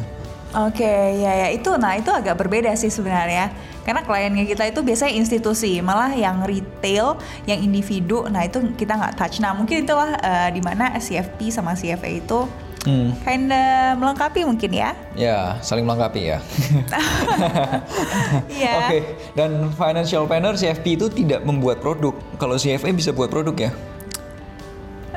Oke, 0.49 0.89
ya 1.21 1.45
ya 1.45 1.47
itu 1.53 1.69
nah 1.77 1.93
itu 1.93 2.09
agak 2.09 2.33
berbeda 2.33 2.73
sih 2.73 2.89
sebenarnya. 2.89 3.53
Karena 3.85 4.01
kliennya 4.01 4.49
kita 4.49 4.65
itu 4.65 4.81
biasanya 4.81 5.13
institusi, 5.13 5.77
malah 5.77 6.09
yang 6.09 6.41
retail, 6.41 7.21
yang 7.45 7.61
individu, 7.61 8.25
nah 8.31 8.41
itu 8.41 8.57
kita 8.73 8.97
nggak 8.97 9.13
touch. 9.13 9.37
Nah 9.43 9.53
mungkin 9.53 9.85
itulah 9.85 10.17
uh, 10.17 10.49
di 10.49 10.61
mana 10.61 10.97
CFP 10.97 11.53
sama 11.53 11.77
CFA 11.77 12.09
itu 12.17 12.49
Hmm. 12.89 13.13
kinda 13.21 13.93
melengkapi 14.01 14.41
mungkin 14.49 14.71
ya. 14.73 14.97
Ya, 15.13 15.61
saling 15.61 15.85
melengkapi 15.85 16.33
ya. 16.33 16.37
Iya. 18.49 18.73
Oke, 18.85 18.99
dan 19.37 19.69
financial 19.77 20.25
planner 20.25 20.57
CFP 20.57 20.97
itu 20.97 21.07
tidak 21.13 21.45
membuat 21.45 21.79
produk. 21.79 22.17
Kalau 22.41 22.57
CFA 22.57 22.89
bisa 22.91 23.13
buat 23.13 23.29
produk 23.29 23.53
ya. 23.55 23.71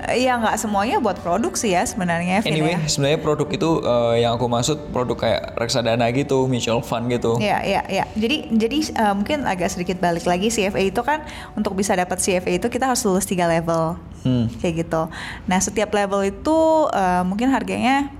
Ya 0.02 0.34
nggak 0.34 0.58
semuanya 0.58 0.98
buat 0.98 1.22
produk 1.22 1.54
sih 1.54 1.70
ya 1.70 1.86
sebenarnya. 1.86 2.42
Vin, 2.42 2.58
Anyway, 2.58 2.74
ya. 2.74 2.82
sebenarnya 2.90 3.20
produk 3.22 3.48
itu 3.48 3.70
eh, 3.80 4.14
yang 4.26 4.34
aku 4.34 4.50
maksud 4.50 4.90
produk 4.90 5.14
kayak 5.14 5.54
reksadana 5.54 6.10
gitu, 6.10 6.50
mutual 6.50 6.82
fund 6.82 7.06
gitu. 7.06 7.38
Ya, 7.38 7.62
ya, 7.62 7.86
ya. 7.86 8.04
Jadi, 8.18 8.50
jadi 8.50 8.78
uh, 8.98 9.14
mungkin 9.14 9.46
agak 9.46 9.70
sedikit 9.70 10.02
balik 10.02 10.26
lagi 10.26 10.50
CFA 10.50 10.82
itu 10.82 11.00
kan 11.06 11.22
untuk 11.54 11.78
bisa 11.78 11.94
dapat 11.94 12.18
CFA 12.18 12.58
itu 12.58 12.66
kita 12.66 12.90
harus 12.90 13.06
lulus 13.06 13.22
tiga 13.24 13.46
level, 13.46 13.94
Hmm. 14.22 14.46
kayak 14.58 14.86
gitu. 14.86 15.06
Nah, 15.46 15.58
setiap 15.58 15.90
level 15.90 16.22
itu 16.22 16.56
uh, 16.90 17.22
mungkin 17.22 17.50
harganya 17.50 18.10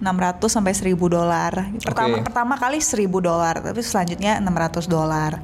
600 0.00 0.40
sampai 0.52 0.72
1000 0.76 0.96
dolar. 1.08 1.52
Pertama 1.80 2.20
Oke. 2.20 2.24
pertama 2.28 2.54
kali 2.56 2.78
1000 2.80 3.08
dolar, 3.20 3.54
tapi 3.64 3.80
selanjutnya 3.80 4.36
600 4.40 4.84
dolar, 4.84 5.40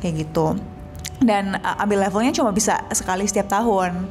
kayak 0.00 0.24
gitu. 0.24 0.56
Dan 1.18 1.58
uh, 1.58 1.82
ambil 1.82 2.06
levelnya 2.08 2.32
cuma 2.32 2.48
bisa 2.48 2.80
sekali 2.94 3.26
setiap 3.26 3.50
tahun, 3.50 4.06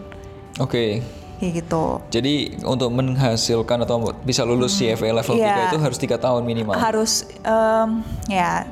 Oke. 0.58 1.02
kayak 1.38 1.54
gitu. 1.62 2.02
Jadi 2.10 2.58
untuk 2.66 2.90
menghasilkan 2.90 3.86
atau 3.86 4.02
bisa 4.26 4.42
lulus 4.42 4.74
CFA 4.74 5.14
level 5.14 5.38
Iya. 5.38 5.70
3 5.70 5.70
itu 5.70 5.78
harus 5.78 5.98
tiga 5.98 6.18
tahun 6.18 6.42
minimal. 6.42 6.74
harus 6.74 7.30
em, 7.46 8.02
ya 8.26 8.66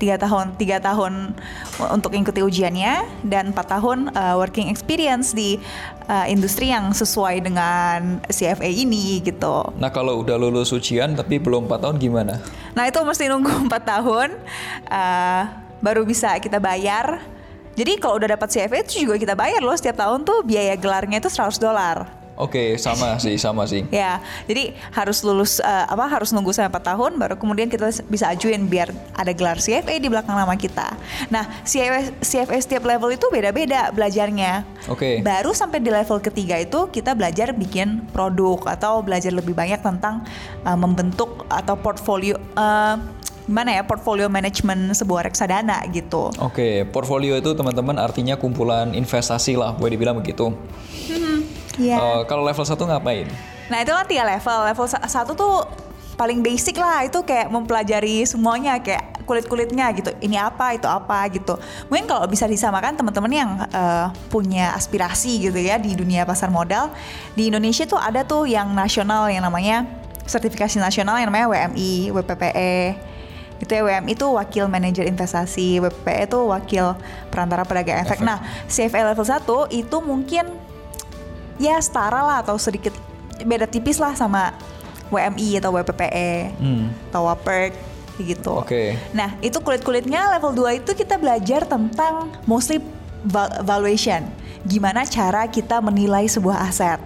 tiga 0.00 0.18
tahun 0.18 0.56
tiga 0.56 0.80
tahun 0.80 1.30
untuk 1.92 2.10
mengikuti 2.10 2.42
ujiannya 2.42 3.06
dan 3.22 3.54
empat 3.54 3.70
tahun 3.70 4.10
uh, 4.10 4.34
working 4.34 4.66
experience 4.66 5.30
di 5.30 5.62
uh, 6.08 6.26
industri 6.26 6.72
yang 6.72 6.90
sesuai 6.90 7.38
dengan 7.38 8.18
CFA 8.26 8.66
ini 8.66 9.22
gitu. 9.22 9.70
Nah 9.78 9.92
kalau 9.92 10.18
udah 10.18 10.34
lulus 10.34 10.72
ujian 10.72 11.14
tapi 11.14 11.38
belum 11.38 11.70
4 11.70 11.76
tahun 11.86 11.96
gimana? 12.00 12.40
Nah 12.72 12.88
itu 12.88 12.98
mesti 12.98 13.28
nunggu 13.28 13.52
empat 13.68 13.82
tahun 13.84 14.34
uh, 14.88 15.42
baru 15.78 16.02
bisa 16.02 16.34
kita 16.40 16.56
bayar. 16.56 17.20
Jadi 17.72 17.96
kalau 17.96 18.20
udah 18.20 18.36
dapat 18.36 18.48
CFA 18.52 18.84
itu 18.84 19.08
juga 19.08 19.16
kita 19.16 19.32
bayar 19.32 19.64
loh 19.64 19.76
setiap 19.76 19.96
tahun 19.96 20.28
tuh 20.28 20.44
biaya 20.44 20.76
gelarnya 20.76 21.18
itu 21.20 21.30
100 21.32 21.56
dolar. 21.56 22.22
Oke 22.42 22.80
sama 22.80 23.20
sih 23.20 23.36
sama 23.36 23.68
sih. 23.68 23.84
Ya, 23.92 24.24
jadi 24.48 24.72
harus 24.90 25.20
lulus 25.20 25.60
uh, 25.60 25.84
apa 25.84 26.08
harus 26.08 26.32
nunggu 26.32 26.48
sampai 26.50 26.72
4 26.72 26.90
tahun 26.90 27.12
baru 27.20 27.36
kemudian 27.36 27.68
kita 27.68 27.92
bisa 28.08 28.32
ajuin 28.32 28.64
biar 28.64 28.88
ada 29.12 29.36
gelar 29.36 29.60
CFA 29.60 30.00
di 30.00 30.08
belakang 30.08 30.32
nama 30.32 30.56
kita. 30.56 30.96
Nah, 31.28 31.44
CFA, 31.62 32.08
CFA 32.24 32.56
setiap 32.58 32.88
level 32.88 33.12
itu 33.12 33.28
beda-beda 33.28 33.92
belajarnya. 33.92 34.64
Oke. 34.88 35.20
Baru 35.20 35.52
sampai 35.52 35.84
di 35.84 35.92
level 35.92 36.24
ketiga 36.24 36.56
itu 36.56 36.88
kita 36.88 37.12
belajar 37.12 37.52
bikin 37.52 38.08
produk 38.10 38.64
atau 38.64 39.04
belajar 39.04 39.30
lebih 39.30 39.52
banyak 39.52 39.84
tentang 39.84 40.24
uh, 40.64 40.78
membentuk 40.78 41.44
atau 41.52 41.76
portfolio 41.76 42.40
uh, 42.56 42.96
gimana 43.42 43.74
ya 43.74 43.82
portfolio 43.82 44.30
manajemen 44.30 44.94
sebuah 44.94 45.26
reksadana 45.26 45.82
gitu. 45.90 46.30
Oke, 46.38 46.86
portfolio 46.88 47.34
itu 47.34 47.50
teman-teman 47.52 47.98
artinya 47.98 48.38
kumpulan 48.38 48.94
investasi 48.94 49.58
lah, 49.58 49.74
boleh 49.74 49.98
dibilang 49.98 50.16
begitu. 50.18 50.54
Iya. 51.80 51.96
Eh, 51.96 52.20
kalau 52.28 52.44
level 52.44 52.64
1 52.64 52.76
ngapain? 52.76 53.26
Nah 53.72 53.78
itu 53.80 53.92
kan 53.92 54.04
tiga 54.04 54.24
level. 54.28 54.58
Level 54.68 54.86
sa- 54.88 55.04
satu 55.08 55.32
tuh 55.32 55.64
paling 56.20 56.44
basic 56.44 56.76
lah. 56.76 57.04
Itu 57.06 57.24
kayak 57.24 57.48
mempelajari 57.48 58.28
semuanya 58.28 58.76
kayak 58.82 59.24
kulit-kulitnya 59.24 59.88
gitu. 59.96 60.12
Ini 60.20 60.36
apa, 60.36 60.76
itu 60.76 60.84
apa 60.84 61.24
gitu. 61.32 61.56
Mungkin 61.88 62.04
kalau 62.04 62.28
bisa 62.28 62.44
disamakan 62.44 62.98
teman-teman 62.98 63.32
yang 63.32 63.50
eh, 63.72 64.06
punya 64.28 64.76
aspirasi 64.76 65.48
gitu 65.48 65.56
ya 65.56 65.80
di 65.80 65.96
dunia 65.96 66.28
pasar 66.28 66.52
modal. 66.52 66.92
Di 67.32 67.48
Indonesia 67.48 67.88
tuh 67.88 67.96
ada 67.96 68.20
tuh 68.26 68.44
yang 68.44 68.68
nasional 68.76 69.32
yang 69.32 69.46
namanya 69.46 69.88
sertifikasi 70.22 70.78
nasional 70.78 71.18
yang 71.18 71.32
namanya 71.32 71.48
WMI, 71.48 72.12
WPPE. 72.12 72.74
Itu 73.62 73.78
WMI 73.78 74.10
itu 74.10 74.26
wakil 74.26 74.66
manajer 74.66 75.06
investasi, 75.06 75.78
WPPE 75.78 76.26
itu 76.26 76.40
wakil 76.42 76.98
perantara 77.30 77.62
pedagang 77.62 78.02
efek. 78.02 78.18
Efek. 78.18 78.26
Nah, 78.26 78.42
CFA 78.66 79.06
level 79.06 79.22
1 79.22 79.38
itu 79.70 79.96
mungkin 80.02 80.44
ya 81.56 81.78
setara 81.78 82.20
lah 82.20 82.42
atau 82.42 82.58
sedikit 82.58 82.90
beda 83.38 83.70
tipis 83.70 84.02
lah 84.02 84.18
sama 84.18 84.50
WMI 85.08 85.62
atau 85.62 85.70
WPPE 85.70 86.58
Hmm. 86.58 86.90
atau 87.08 87.30
WAPERK 87.30 87.72
gitu. 88.18 88.58
Oke. 88.58 88.98
Nah, 89.12 89.38
itu 89.38 89.56
kulit-kulitnya 89.56 90.26
level 90.32 90.52
2 90.52 90.82
itu 90.82 90.90
kita 90.92 91.14
belajar 91.14 91.62
tentang 91.62 92.34
mostly 92.42 92.82
val- 93.22 93.62
valuation. 93.62 94.26
Gimana 94.62 95.06
cara 95.06 95.46
kita 95.46 95.78
menilai 95.78 96.26
sebuah 96.26 96.66
aset. 96.66 96.98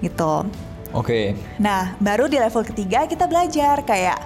Gitu. 0.00 0.34
Oke. 0.92 1.34
Nah, 1.56 1.96
baru 1.98 2.28
di 2.28 2.36
level 2.36 2.62
ketiga 2.62 3.02
kita 3.04 3.24
belajar 3.24 3.82
kayak 3.82 4.20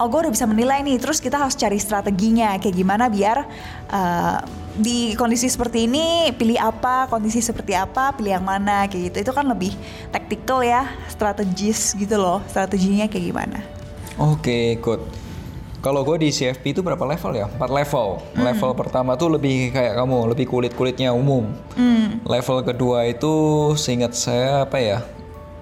oh 0.00 0.08
gue 0.08 0.26
udah 0.26 0.32
bisa 0.32 0.46
menilai 0.46 0.80
nih, 0.82 0.96
terus 0.96 1.18
kita 1.18 1.38
harus 1.38 1.58
cari 1.58 1.76
strateginya 1.76 2.56
kayak 2.56 2.74
gimana 2.74 3.10
biar 3.10 3.44
uh, 3.90 4.38
di 4.78 5.12
kondisi 5.18 5.50
seperti 5.50 5.90
ini 5.90 6.30
pilih 6.34 6.58
apa, 6.58 7.10
kondisi 7.10 7.42
seperti 7.42 7.74
apa, 7.74 8.14
pilih 8.14 8.38
yang 8.38 8.46
mana 8.46 8.86
kayak 8.86 9.12
gitu. 9.12 9.16
Itu 9.28 9.32
kan 9.34 9.46
lebih 9.50 9.74
tactical 10.14 10.62
ya, 10.62 10.86
strategis 11.10 11.92
gitu 11.98 12.16
loh, 12.16 12.38
strateginya 12.48 13.10
kayak 13.10 13.24
gimana. 13.24 13.58
Oke, 14.18 14.78
good. 14.78 15.02
Kalau 15.78 16.02
gue 16.02 16.26
di 16.26 16.34
CFP 16.34 16.74
itu 16.74 16.82
berapa 16.82 17.00
level 17.06 17.38
ya? 17.38 17.46
4 17.54 17.70
level. 17.70 18.18
Hmm. 18.18 18.42
Level 18.42 18.70
pertama 18.74 19.14
tuh 19.14 19.38
lebih 19.38 19.70
kayak 19.70 19.94
kamu, 19.94 20.34
lebih 20.34 20.46
kulit-kulitnya 20.50 21.14
umum. 21.14 21.46
Hmm. 21.78 22.18
Level 22.26 22.66
kedua 22.66 23.06
itu 23.06 23.30
seingat 23.78 24.18
saya 24.18 24.66
apa 24.66 24.78
ya? 24.82 24.98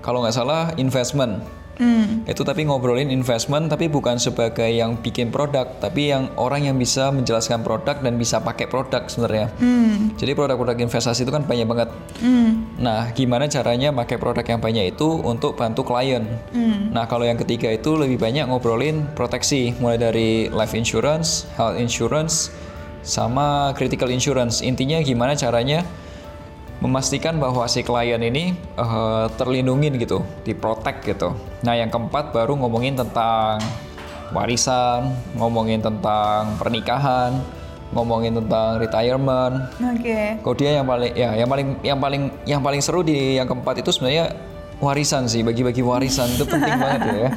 kalau 0.07 0.23
nggak 0.23 0.39
salah 0.39 0.71
investment. 0.79 1.43
Hmm. 1.77 2.25
Itu 2.25 2.43
tapi 2.43 2.65
ngobrolin 2.65 3.13
investment 3.13 3.69
tapi 3.69 3.93
bukan 3.93 4.17
sebagai 4.17 4.67
yang 4.67 4.97
bikin 5.01 5.29
produk, 5.29 5.69
tapi 5.79 6.13
yang 6.13 6.33
orang 6.41 6.69
yang 6.69 6.77
bisa 6.81 7.13
menjelaskan 7.13 7.61
produk 7.61 8.01
dan 8.01 8.17
bisa 8.17 8.41
pakai 8.41 8.67
produk 8.69 9.05
sebenarnya. 9.07 9.53
Hmm. 9.61 10.17
Jadi 10.17 10.33
produk-produk 10.33 10.77
investasi 10.81 11.29
itu 11.29 11.33
kan 11.33 11.45
banyak 11.45 11.69
banget. 11.69 11.89
Hmm. 12.21 12.67
Nah, 12.81 13.13
gimana 13.13 13.49
caranya 13.49 13.93
pakai 13.93 14.17
produk 14.17 14.45
yang 14.45 14.61
banyak 14.61 14.97
itu 14.97 15.09
untuk 15.21 15.57
bantu 15.57 15.85
klien? 15.85 16.25
Hmm. 16.53 16.93
Nah, 16.93 17.05
kalau 17.05 17.29
yang 17.29 17.37
ketiga 17.37 17.69
itu 17.73 17.95
lebih 17.97 18.17
banyak 18.17 18.49
ngobrolin 18.49 19.05
proteksi, 19.13 19.77
mulai 19.79 20.01
dari 20.01 20.49
life 20.49 20.73
insurance, 20.73 21.45
health 21.61 21.77
insurance, 21.77 22.49
sama 23.07 23.71
critical 23.79 24.11
insurance. 24.11 24.61
Intinya 24.65 24.99
gimana 24.99 25.39
caranya 25.39 25.87
memastikan 26.81 27.41
bahwa 27.41 27.65
si 27.67 27.81
klien 27.81 28.21
ini 28.21 28.53
eh, 28.57 29.27
terlindungin 29.41 29.97
gitu, 29.97 30.25
diprotek 30.45 31.03
gitu. 31.05 31.33
Nah, 31.65 31.75
yang 31.75 31.89
keempat 31.89 32.37
baru 32.37 32.57
ngomongin 32.61 32.97
tentang 32.97 33.61
warisan, 34.35 35.15
ngomongin 35.39 35.81
tentang 35.81 36.59
pernikahan, 36.59 37.41
ngomongin 37.95 38.35
tentang 38.35 38.83
retirement, 38.83 39.71
Oke. 39.79 40.43
kalau 40.43 40.57
dia 40.59 40.83
yang 40.83 40.87
paling 40.87 41.13
ya 41.15 41.31
yang 41.39 41.49
paling 41.49 41.69
yang 41.87 41.99
paling 42.03 42.23
yang 42.43 42.61
paling 42.61 42.83
seru 42.83 43.07
di 43.07 43.39
yang 43.39 43.47
keempat 43.47 43.79
itu 43.81 43.95
sebenarnya 43.95 44.35
warisan 44.83 45.25
sih 45.31 45.41
bagi-bagi 45.41 45.81
warisan 45.81 46.29
itu 46.35 46.45
penting 46.45 46.77
banget 46.77 47.01
ya. 47.07 47.31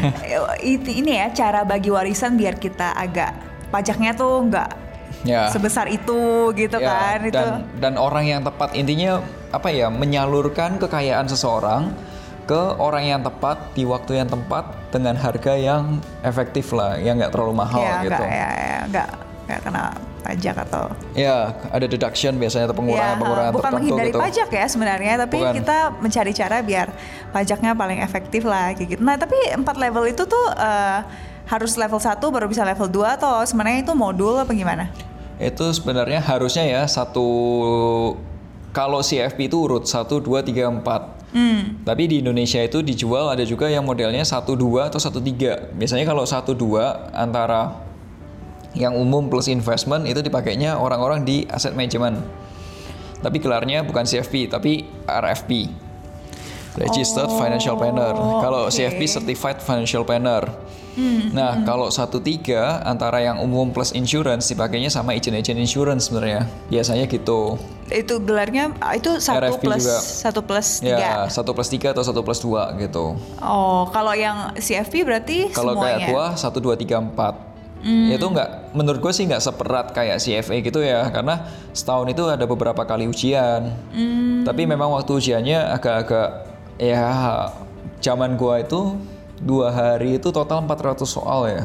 Itu 0.78 0.88
ini 0.88 1.18
ya 1.18 1.28
cara 1.34 1.66
bagi 1.66 1.90
warisan 1.92 2.38
biar 2.38 2.56
kita 2.56 2.96
agak 2.96 3.34
pajaknya 3.68 4.14
tuh 4.16 4.46
nggak 4.48 4.70
Ya. 5.22 5.46
sebesar 5.54 5.86
itu 5.86 6.50
gitu 6.52 6.76
Ya, 6.82 6.90
kan 6.90 7.18
itu. 7.22 7.34
dan 7.34 7.48
dan 7.78 7.94
orang 7.94 8.26
yang 8.26 8.40
tepat 8.42 8.74
intinya 8.74 9.22
apa 9.54 9.70
ya 9.70 9.86
menyalurkan 9.86 10.82
kekayaan 10.82 11.30
seseorang 11.30 11.94
ke 12.42 12.58
orang 12.82 13.06
yang 13.06 13.20
tepat 13.22 13.70
di 13.70 13.86
waktu 13.86 14.18
yang 14.18 14.26
tepat 14.26 14.74
dengan 14.90 15.14
harga 15.14 15.54
yang 15.54 16.02
efektif 16.26 16.74
lah 16.74 16.98
yang 16.98 17.22
nggak 17.22 17.30
terlalu 17.30 17.54
mahal 17.54 17.78
ya, 17.78 18.02
gitu. 18.02 18.22
ya, 18.26 18.48
ya, 18.50 18.78
nggak 18.90 19.08
nggak 19.46 19.60
kena 19.62 19.84
pajak 20.22 20.54
atau 20.70 20.84
Ya 21.14 21.50
ada 21.70 21.86
deduction 21.86 22.38
biasanya 22.38 22.70
atau 22.70 22.76
pengurangan 22.78 23.14
Ya, 23.14 23.18
pengurangan 23.18 23.52
bukan 23.52 23.62
tertentu 23.62 23.78
menghindari 23.82 24.10
gitu. 24.10 24.20
pajak 24.22 24.48
ya 24.50 24.66
sebenarnya, 24.70 25.12
tapi 25.18 25.38
Bukan. 25.38 25.54
kita 25.58 25.76
mencari 25.98 26.32
cara 26.32 26.56
biar 26.62 26.86
pajaknya 27.30 27.70
paling 27.74 27.98
efektif 27.98 28.42
lah 28.46 28.70
kayak 28.70 28.88
gitu. 28.94 29.02
Nah, 29.02 29.18
tapi 29.18 29.34
empat 29.50 29.76
level 29.78 30.06
itu 30.06 30.22
tuh 30.22 30.46
eh, 30.54 30.98
harus 31.46 31.74
level 31.74 31.98
1 31.98 32.22
baru 32.22 32.46
bisa 32.46 32.62
level 32.62 32.86
2 32.86 33.18
atau 33.18 33.42
sebenarnya 33.42 33.82
itu 33.82 33.92
modul 33.98 34.38
apa 34.38 34.54
gimana? 34.54 34.88
Itu 35.42 35.74
sebenarnya 35.74 36.22
harusnya 36.22 36.62
ya 36.62 36.82
satu 36.86 37.26
kalau 38.72 39.02
CFP 39.02 39.50
itu 39.50 39.58
urut 39.66 39.84
1 39.84 40.06
2 40.06 40.22
3 40.22 40.80
4. 40.80 41.34
Hmm. 41.34 41.82
Tapi 41.82 42.08
di 42.08 42.16
Indonesia 42.22 42.60
itu 42.60 42.84
dijual 42.84 43.32
ada 43.32 43.42
juga 43.42 43.66
yang 43.68 43.84
modelnya 43.84 44.22
1 44.22 44.46
2 44.54 44.88
atau 44.88 45.00
1 45.02 45.18
3. 45.18 45.74
Biasanya 45.76 46.04
kalau 46.06 46.24
1 46.24 46.54
2 46.54 47.12
antara 47.12 47.82
yang 48.72 48.96
umum 48.96 49.28
plus 49.28 49.52
investment 49.52 50.08
itu 50.08 50.24
dipakainya 50.24 50.80
orang-orang 50.80 51.26
di 51.26 51.44
asset 51.50 51.76
management. 51.76 52.22
Tapi 53.20 53.36
gelarnya 53.38 53.84
bukan 53.84 54.08
CFP 54.08 54.48
tapi 54.48 54.88
RFP. 55.04 55.68
Registered 56.72 57.28
Oh, 57.28 57.36
Financial 57.36 57.76
Planner. 57.76 58.14
Kalau 58.16 58.60
oke. 58.66 58.72
CFP 58.72 59.04
Certified 59.04 59.60
Financial 59.60 60.02
Planner. 60.02 60.44
nah, 61.32 61.64
kalau 61.64 61.88
satu 61.88 62.20
tiga 62.20 62.84
antara 62.84 63.16
yang 63.24 63.40
umum 63.40 63.72
plus 63.72 63.96
insurance 63.96 64.52
dipakainya 64.52 64.92
sama 64.92 65.16
agent-agent 65.16 65.56
insurance 65.56 66.08
sebenarnya. 66.08 66.44
Biasanya 66.68 67.08
gitu. 67.08 67.56
Itu 67.88 68.20
gelarnya 68.20 68.72
ah, 68.80 68.92
itu 68.96 69.16
satu 69.16 69.56
RFP 69.56 69.62
plus 69.64 69.84
juga. 69.84 69.98
satu 70.00 70.40
plus 70.44 70.68
tiga. 70.80 71.00
Ya, 71.00 71.16
satu 71.28 71.50
plus 71.56 71.68
tiga 71.68 71.92
atau 71.92 72.04
satu 72.04 72.20
plus 72.20 72.40
dua 72.40 72.72
gitu. 72.76 73.16
Oh, 73.40 73.88
kalau 73.88 74.12
yang 74.12 74.52
CFP 74.56 75.04
berarti 75.04 75.48
Kalau 75.52 75.76
semuanya. 75.76 76.04
kayak 76.04 76.12
gua 76.12 76.26
satu 76.36 76.60
dua 76.60 76.76
tiga 76.76 77.00
empat. 77.00 77.52
Itu 77.82 78.30
nggak, 78.30 78.78
menurut 78.78 79.02
gue 79.02 79.10
sih 79.10 79.26
nggak 79.26 79.42
seberat 79.42 79.90
kayak 79.90 80.22
CFA 80.22 80.62
gitu 80.62 80.78
ya, 80.78 81.10
karena 81.10 81.50
setahun 81.74 82.06
itu 82.14 82.22
ada 82.30 82.46
beberapa 82.46 82.78
kali 82.86 83.10
ujian. 83.10 83.74
Tapi 84.46 84.62
memang 84.70 84.94
waktu 84.94 85.10
ujiannya 85.18 85.74
agak-agak 85.74 86.51
ya 86.76 87.04
zaman 87.98 88.34
gua 88.34 88.60
itu 88.60 88.96
dua 89.38 89.68
hari 89.68 90.16
itu 90.16 90.30
total 90.30 90.62
400 90.62 91.02
soal 91.02 91.46
ya. 91.46 91.62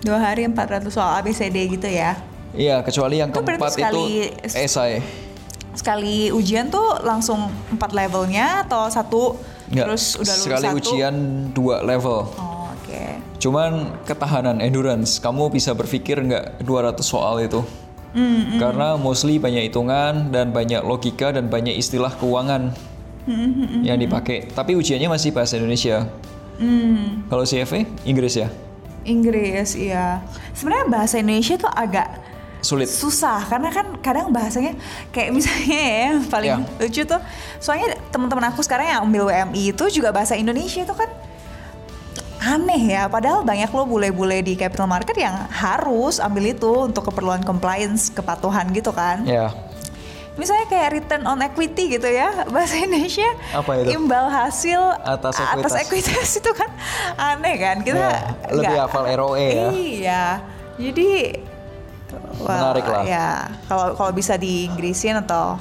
Dua 0.00 0.18
hari 0.18 0.46
400 0.46 0.86
soal 0.88 1.18
ABCD 1.18 1.56
gitu 1.70 1.86
ya. 1.86 2.18
Iya, 2.52 2.82
kecuali 2.82 3.16
yang 3.16 3.30
Itu 3.30 3.40
keempat 3.40 3.70
itu 3.70 3.74
sekali- 3.74 4.30
esai. 4.44 5.00
Sekali 5.72 6.28
ujian 6.28 6.68
tuh 6.68 7.00
langsung 7.00 7.48
empat 7.70 7.90
levelnya 7.90 8.60
atau 8.62 8.86
satu 8.86 9.40
Nggak, 9.72 9.86
terus 9.88 10.04
udah 10.14 10.34
lulus 10.36 10.44
sekali 10.44 10.66
satu? 10.68 10.78
ujian 10.78 11.14
dua 11.50 11.80
level. 11.80 12.28
Oh, 12.28 12.68
oke. 12.68 13.02
Cuman 13.40 13.70
ketahanan 14.04 14.60
endurance, 14.60 15.16
kamu 15.16 15.48
bisa 15.48 15.72
berpikir 15.72 16.20
nggak 16.20 16.60
200 16.60 17.00
soal 17.00 17.40
itu? 17.40 17.64
Hmm, 18.12 18.60
Karena 18.60 19.00
mostly 19.00 19.40
banyak 19.40 19.72
hitungan 19.72 20.28
dan 20.28 20.52
banyak 20.52 20.84
logika 20.84 21.32
dan 21.32 21.48
banyak 21.48 21.72
istilah 21.72 22.12
keuangan 22.12 22.76
Hmm, 23.22 23.82
yang 23.82 23.96
dipakai. 23.96 24.48
Tapi 24.48 24.74
ujiannya 24.74 25.06
masih 25.06 25.30
bahasa 25.30 25.54
Indonesia. 25.54 26.10
Hmm, 26.56 27.22
Kalau 27.26 27.42
CFA 27.42 27.82
Inggris 28.02 28.34
ya, 28.34 28.48
Inggris 29.02 29.74
iya. 29.74 30.22
Sebenarnya 30.52 30.86
bahasa 30.86 31.16
Indonesia 31.16 31.56
tuh 31.56 31.66
agak 31.68 32.06
sulit. 32.60 32.86
susah 32.86 33.42
karena 33.44 33.68
kan 33.68 33.86
kadang 33.98 34.30
bahasanya 34.30 34.78
kayak 35.10 35.34
misalnya 35.34 35.66
ya 35.98 36.10
paling 36.24 36.50
Ya. 36.52 36.58
lucu 36.78 37.02
tuh 37.02 37.18
soalnya 37.58 37.98
teman-teman 38.08 38.46
aku 38.48 38.62
sekarang 38.62 38.86
yang 38.88 39.00
ambil 39.02 39.26
WMI 39.26 39.70
itu 39.70 39.84
juga 39.90 40.10
bahasa 40.10 40.34
Indonesia 40.34 40.78
itu 40.80 40.94
kan 40.94 41.10
aneh 42.38 42.82
ya 42.92 43.06
padahal 43.06 43.42
banyak 43.42 43.66
loh 43.68 43.82
bule-bule 43.84 44.42
di 44.42 44.54
capital 44.54 44.86
market 44.86 45.14
yang 45.16 45.34
harus 45.48 46.18
ambil 46.18 46.44
itu 46.44 46.70
untuk 46.84 47.02
keperluan 47.04 47.38
compliance 47.40 48.10
kepatuhan 48.10 48.66
gitu 48.70 48.90
kan 48.90 49.22
Ya, 49.22 49.50
misalnya 50.32 50.64
kayak 50.64 50.88
return 50.92 51.22
on 51.24 51.38
equity 51.38 51.92
gitu 51.92 52.06
ya 52.06 52.48
bahasa 52.48 52.78
Indonesia 52.78 53.28
Apa 53.52 53.70
itu? 53.78 53.92
imbal 53.92 54.26
hasil 54.26 54.80
Atas 54.98 55.36
atas 55.36 55.72
ekuitas. 55.76 55.82
ekuitas 55.82 56.28
itu 56.40 56.50
kan 56.52 56.70
aneh 57.16 57.54
kan 57.56 57.76
kita 57.80 58.00
Ya, 58.00 58.16
lebih 58.50 58.76
hafal 58.78 59.04
ROE 59.12 59.44
ya. 59.44 59.68
iya 59.70 60.24
jadi 60.74 61.10
well, 62.40 62.48
Menarik 62.48 62.86
lah. 62.86 63.02
ya 63.04 63.28
kalau 63.66 63.92
kalau 63.92 64.10
bisa 64.10 64.34
di 64.34 64.66
Inggrisin 64.66 65.16
atau 65.18 65.60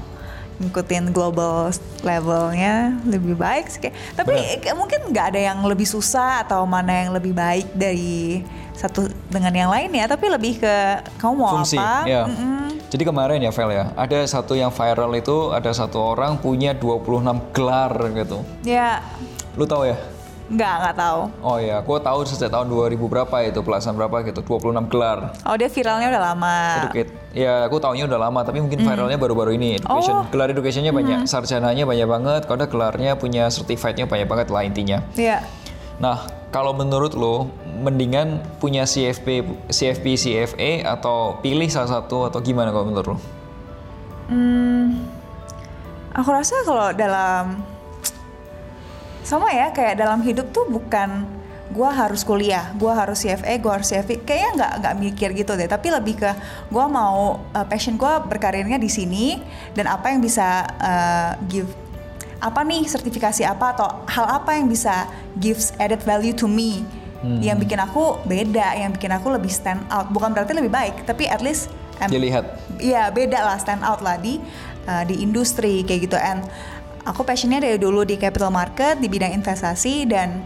ngikutin 0.62 1.10
global 1.10 1.74
levelnya 2.06 3.02
lebih 3.04 3.34
baik 3.34 3.66
sih 3.68 3.80
kayak 3.82 3.96
tapi 4.14 4.62
kayak 4.62 4.78
mungkin 4.78 5.10
nggak 5.10 5.26
ada 5.36 5.42
yang 5.52 5.60
lebih 5.66 5.86
susah 5.90 6.46
atau 6.46 6.64
mana 6.70 7.04
yang 7.06 7.10
lebih 7.12 7.34
baik 7.34 7.74
dari 7.74 8.46
satu 8.78 9.06
dengan 9.30 9.54
yang 9.54 9.70
lain 9.70 9.94
ya 9.94 10.06
tapi 10.10 10.26
lebih 10.32 10.62
ke 10.62 10.76
kamu 11.22 11.34
mau 11.38 11.62
Fungsi, 11.62 11.78
apa 11.78 12.08
ya. 12.10 12.26
Mm-mm. 12.26 12.90
Jadi 12.92 13.04
kemarin 13.08 13.40
ya 13.40 13.56
Vel 13.56 13.72
ya, 13.72 13.86
ada 13.96 14.20
satu 14.28 14.52
yang 14.52 14.68
viral 14.68 15.16
itu 15.16 15.56
ada 15.56 15.72
satu 15.72 16.12
orang 16.12 16.36
punya 16.36 16.76
26 16.76 17.56
gelar 17.56 17.94
gitu. 18.12 18.44
ya 18.68 19.00
Lu 19.56 19.64
tahu 19.64 19.88
ya? 19.88 19.96
Nggak 20.52 20.76
nggak 20.84 20.96
tahu 21.00 21.22
Oh 21.40 21.58
ya, 21.58 21.80
gua 21.80 21.98
tahu 22.04 22.28
sejak 22.28 22.52
tahun 22.52 22.68
2000 22.68 23.00
berapa 23.00 23.36
itu 23.48 23.60
pelaksanaan 23.64 23.98
berapa 23.98 24.16
gitu, 24.28 24.44
26 24.44 24.92
gelar. 24.92 25.32
oh 25.48 25.56
dia 25.56 25.70
viralnya 25.72 26.08
udah 26.12 26.24
lama 26.34 26.56
Educate. 26.84 27.12
Ya, 27.32 27.64
aku 27.64 27.80
taunya 27.80 28.04
udah 28.04 28.20
lama, 28.28 28.44
tapi 28.44 28.60
mungkin 28.60 28.84
viralnya 28.84 29.16
baru-baru 29.16 29.56
ini. 29.56 29.80
Education. 29.80 30.16
Oh. 30.20 30.28
Gelar 30.28 30.52
educationnya 30.52 30.92
banyak, 30.92 31.24
sarjananya 31.24 31.88
banyak 31.88 32.04
banget, 32.04 32.42
kalau 32.44 32.60
ada 32.60 32.68
gelarnya 32.68 33.16
punya 33.16 33.48
certified-nya 33.48 34.04
banyak 34.04 34.28
banget 34.28 34.48
lah 34.52 34.68
intinya. 34.68 35.00
ya 35.16 35.40
Nah, 36.02 36.28
kalau 36.50 36.74
menurut 36.74 37.14
lo, 37.14 37.48
mendingan 37.80 38.42
punya 38.58 38.90
CFP, 38.90 39.46
CFP, 39.70 40.18
CFA 40.18 40.98
atau 40.98 41.38
pilih 41.40 41.70
salah 41.70 42.02
satu 42.02 42.26
atau 42.26 42.42
gimana 42.42 42.74
kalau 42.74 42.90
menurut 42.90 43.08
lo? 43.16 43.18
Hmm, 44.28 45.06
aku 46.12 46.30
rasa 46.34 46.58
kalau 46.66 46.90
dalam 46.98 47.62
sama 49.22 49.54
ya 49.54 49.70
kayak 49.70 50.02
dalam 50.02 50.20
hidup 50.26 50.50
tuh 50.50 50.66
bukan 50.68 51.26
gua 51.72 51.96
harus 51.96 52.28
kuliah, 52.28 52.68
gua 52.76 52.98
harus 53.00 53.24
CFA, 53.24 53.56
gua 53.64 53.80
harus 53.80 53.88
CFP. 53.90 54.28
Kayaknya 54.28 54.52
nggak 54.60 54.72
nggak 54.84 54.96
mikir 55.00 55.30
gitu 55.32 55.56
deh. 55.56 55.70
Tapi 55.72 55.88
lebih 55.88 56.20
ke 56.20 56.32
gua 56.68 56.92
mau 56.92 57.40
uh, 57.56 57.66
passion 57.66 57.96
gua 57.96 58.20
berkarirnya 58.20 58.76
di 58.76 58.92
sini 58.92 59.40
dan 59.72 59.88
apa 59.88 60.12
yang 60.12 60.20
bisa 60.20 60.68
uh, 60.82 61.32
give 61.48 61.72
apa 62.42 62.66
nih 62.66 62.90
sertifikasi 62.90 63.46
apa 63.46 63.78
atau 63.78 63.88
hal 64.10 64.26
apa 64.42 64.58
yang 64.58 64.66
bisa 64.66 65.06
gives 65.38 65.72
added 65.78 66.02
value 66.02 66.34
to 66.34 66.50
me 66.50 66.82
yang 67.22 67.62
bikin 67.62 67.78
aku 67.78 68.18
beda, 68.26 68.74
yang 68.74 68.98
bikin 68.98 69.14
aku 69.14 69.30
lebih 69.30 69.54
stand 69.54 69.86
out. 69.94 70.10
Bukan 70.10 70.34
berarti 70.34 70.58
lebih 70.58 70.74
baik, 70.74 71.06
tapi 71.06 71.30
at 71.30 71.38
least 71.38 71.70
I'm- 72.02 72.10
Dilihat. 72.10 72.58
Iya 72.82 73.14
beda 73.14 73.46
lah 73.46 73.62
stand 73.62 73.86
out 73.86 74.02
lah 74.02 74.18
di 74.18 74.42
uh, 74.90 75.06
di 75.06 75.22
industri 75.22 75.86
kayak 75.86 76.10
gitu 76.10 76.18
and 76.18 76.42
aku 77.06 77.26
passionnya 77.26 77.62
dari 77.62 77.78
dulu 77.82 78.06
di 78.06 78.18
capital 78.18 78.54
market 78.54 79.02
di 79.02 79.10
bidang 79.10 79.34
investasi 79.34 80.06
dan 80.06 80.42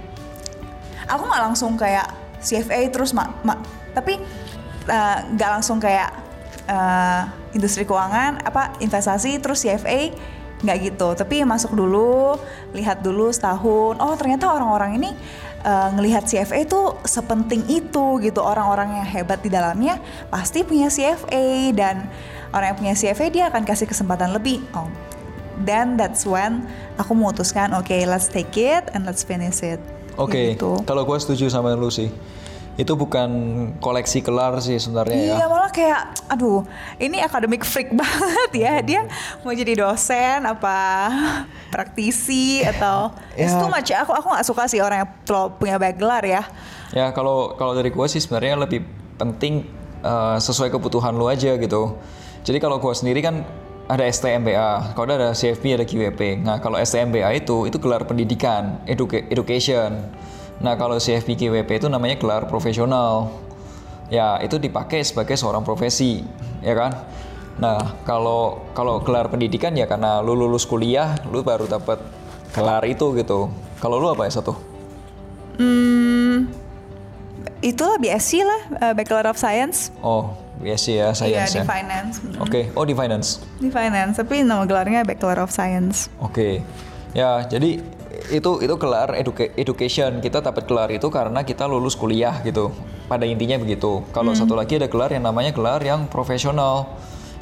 aku 1.07 1.23
nggak 1.27 1.43
langsung 1.51 1.75
kayak 1.75 2.07
CFA 2.39 2.87
terus 2.93 3.11
mak, 3.11 3.31
mak- 3.41 3.63
tapi 3.95 4.19
uh, 4.87 5.17
nggak 5.33 5.49
langsung 5.59 5.81
kayak 5.81 6.13
uh, 6.69 7.27
industri 7.55 7.83
keuangan 7.83 8.43
apa 8.43 8.77
investasi 8.79 9.39
terus 9.41 9.63
CFA 9.63 10.13
nggak 10.63 10.77
gitu. 10.87 11.13
Tapi 11.13 11.43
masuk 11.43 11.75
dulu 11.75 12.39
lihat 12.71 13.03
dulu 13.03 13.29
setahun 13.29 13.99
oh 13.99 14.15
ternyata 14.15 14.49
orang-orang 14.49 14.97
ini 15.01 15.11
uh, 15.67 15.89
ngelihat 15.95 16.25
CFA 16.27 16.63
itu 16.63 16.81
sepenting 17.03 17.67
itu 17.67 18.19
gitu. 18.23 18.39
Orang-orang 18.39 19.03
yang 19.03 19.07
hebat 19.07 19.43
di 19.43 19.51
dalamnya 19.51 19.99
pasti 20.31 20.63
punya 20.63 20.87
CFA 20.87 21.75
dan 21.75 22.07
orang 22.55 22.73
yang 22.73 22.77
punya 22.79 22.95
CFA 22.95 23.25
dia 23.27 23.43
akan 23.51 23.63
kasih 23.67 23.87
kesempatan 23.89 24.31
lebih. 24.31 24.63
Oh 24.71 25.14
then 25.65 25.99
that's 25.99 26.23
when 26.23 26.63
aku 26.95 27.17
memutuskan 27.17 27.73
oke 27.73 27.89
okay, 27.89 28.05
let's 28.07 28.29
take 28.29 28.53
it 28.55 28.87
and 28.93 29.03
let's 29.03 29.25
finish 29.25 29.59
it 29.65 29.81
oke 30.15 30.31
okay. 30.31 30.55
gitu. 30.55 30.79
kalau 30.85 31.03
gue 31.03 31.17
setuju 31.19 31.51
sama 31.51 31.73
lu 31.73 31.91
sih 31.91 32.07
itu 32.75 32.91
bukan 32.91 33.29
koleksi 33.79 34.19
kelar 34.19 34.59
sih 34.59 34.75
sebenarnya 34.75 35.15
iya, 35.15 35.31
ya. 35.31 35.35
Iya 35.39 35.45
malah 35.47 35.71
kayak, 35.71 36.01
aduh, 36.27 36.67
ini 36.99 37.23
akademik 37.23 37.63
freak 37.63 37.95
banget 37.99 38.51
ya. 38.51 38.73
Dia 38.83 39.01
mau 39.47 39.55
jadi 39.55 39.79
dosen 39.79 40.43
apa 40.43 40.77
praktisi 41.73 42.59
atau 42.67 43.15
ya. 43.39 43.47
itu 43.47 43.65
macam 43.71 43.95
aku 44.03 44.11
aku 44.11 44.27
nggak 44.35 44.45
suka 44.47 44.63
sih 44.67 44.83
orang 44.83 45.07
yang 45.07 45.09
punya 45.55 45.79
gelar 45.95 46.23
ya. 46.27 46.43
Ya 46.91 47.15
kalau 47.15 47.55
kalau 47.55 47.71
dari 47.71 47.95
gue 47.95 48.07
sih 48.11 48.19
sebenarnya 48.19 48.59
lebih 48.59 48.83
penting 49.15 49.63
uh, 50.03 50.35
sesuai 50.35 50.67
kebutuhan 50.67 51.15
lu 51.15 51.31
aja 51.31 51.55
gitu. 51.55 51.95
Jadi 52.43 52.59
kalau 52.59 52.77
gue 52.83 52.91
sendiri 52.91 53.23
kan 53.23 53.47
ada 53.85 54.03
STMBA, 54.09 54.97
kalau 54.97 55.05
ada 55.13 55.33
CFP 55.37 55.77
ada 55.77 55.85
QWP. 55.85 56.41
Nah 56.41 56.57
kalau 56.57 56.81
STMBA 56.81 57.45
itu 57.45 57.69
itu 57.69 57.77
gelar 57.77 58.05
pendidikan, 58.09 58.81
educa 58.89 59.21
education. 59.29 60.09
Nah, 60.63 60.79
kalau 60.79 60.95
CFPKWP 60.95 61.83
itu 61.83 61.87
namanya 61.91 62.15
gelar 62.15 62.47
profesional. 62.47 63.31
Ya, 64.07 64.37
itu 64.39 64.61
dipakai 64.61 65.01
sebagai 65.01 65.33
seorang 65.33 65.65
profesi, 65.65 66.21
ya 66.61 66.77
kan? 66.77 66.93
Nah, 67.57 67.97
kalau 68.05 68.69
kalau 68.77 69.01
gelar 69.01 69.27
pendidikan 69.27 69.73
ya 69.73 69.89
karena 69.89 70.21
lu 70.21 70.37
lulus 70.37 70.63
kuliah, 70.63 71.17
lu 71.33 71.41
baru 71.41 71.65
dapat 71.65 71.99
gelar 72.53 72.85
itu 72.85 73.11
gitu. 73.17 73.49
Kalau 73.81 73.97
lu 73.97 74.07
apa 74.13 74.29
ya 74.29 74.31
satu? 74.39 74.53
Hmm, 75.57 76.51
itulah 77.63 77.97
BSc 77.97 78.45
lah, 78.45 78.61
uh, 78.79 78.93
Bachelor 78.93 79.25
of 79.27 79.39
Science. 79.39 79.89
Oh, 80.05 80.37
BSc 80.61 80.87
ya, 80.95 81.09
Science 81.11 81.31
Iya, 81.31 81.43
di 81.51 81.59
ya. 81.61 81.65
Finance. 81.67 82.15
Oke, 82.39 82.39
okay. 82.43 82.63
oh 82.77 82.85
di 82.87 82.95
Finance. 82.95 83.43
Di 83.59 83.69
Finance, 83.71 84.15
tapi 84.19 84.41
nama 84.41 84.63
gelarnya 84.63 85.03
Bachelor 85.03 85.43
of 85.43 85.51
Science. 85.51 86.07
Oke. 86.19 86.31
Okay. 86.31 86.53
Ya, 87.15 87.47
jadi 87.47 87.79
itu 88.31 88.51
itu 88.63 88.75
gelar 88.79 89.13
educa 89.15 89.45
education 89.59 90.23
kita 90.23 90.39
dapat 90.39 90.63
gelar 90.65 90.89
itu 90.89 91.07
karena 91.11 91.43
kita 91.43 91.67
lulus 91.67 91.93
kuliah 91.93 92.39
gitu 92.41 92.71
pada 93.05 93.27
intinya 93.27 93.59
begitu 93.61 94.01
kalau 94.15 94.33
hmm. 94.33 94.39
satu 94.39 94.57
lagi 94.57 94.79
ada 94.79 94.89
gelar 94.89 95.13
yang 95.13 95.27
namanya 95.27 95.51
gelar 95.53 95.83
yang 95.83 96.09
profesional 96.09 96.95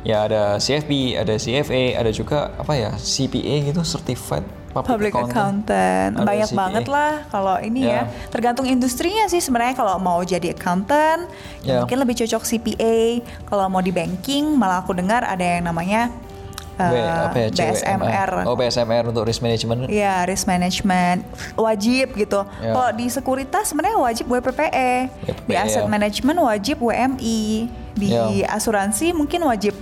ya 0.03 0.27
ada 0.27 0.59
CFP 0.59 1.15
ada 1.15 1.33
CFA 1.39 1.83
ada 1.95 2.11
juga 2.11 2.51
apa 2.59 2.75
ya 2.75 2.91
CPA 2.95 3.71
gitu 3.71 3.81
certified 3.87 4.43
public, 4.73 5.13
public 5.13 5.13
accountant, 5.13 6.17
accountant. 6.17 6.27
banyak 6.27 6.49
CPA. 6.49 6.59
banget 6.59 6.85
lah 6.89 7.11
kalau 7.29 7.55
ini 7.61 7.81
yeah. 7.87 8.09
ya 8.09 8.29
tergantung 8.33 8.65
industrinya 8.67 9.29
sih 9.29 9.39
sebenarnya 9.39 9.77
kalau 9.77 9.95
mau 10.01 10.19
jadi 10.25 10.51
accountant 10.51 11.29
yeah. 11.63 11.79
mungkin 11.79 11.97
lebih 12.01 12.19
cocok 12.25 12.43
CPA 12.43 13.23
kalau 13.47 13.65
mau 13.71 13.79
di 13.79 13.93
banking 13.93 14.57
malah 14.57 14.83
aku 14.83 14.91
dengar 14.97 15.23
ada 15.23 15.45
yang 15.45 15.63
namanya 15.69 16.11
B, 16.73 16.97
apa 16.97 17.37
ya, 17.37 17.49
BSMR. 17.53 18.49
Oh 18.49 18.57
BSMR 18.57 19.05
untuk 19.05 19.29
risk 19.29 19.45
management. 19.45 19.93
Iya 19.93 20.25
risk 20.25 20.49
management 20.49 21.21
wajib 21.53 22.17
gitu. 22.17 22.41
Ya. 22.57 22.73
Kalau 22.73 22.89
di 22.97 23.05
sekuritas 23.13 23.69
sebenarnya 23.69 24.01
wajib 24.01 24.25
WPPE. 24.25 25.13
WPPE 25.21 25.45
di 25.45 25.53
aset 25.53 25.85
ya. 25.85 25.89
management 25.89 26.41
wajib 26.41 26.81
WMI. 26.81 27.69
Di 27.93 28.09
ya. 28.09 28.57
asuransi 28.57 29.13
mungkin 29.13 29.45
wajib 29.45 29.77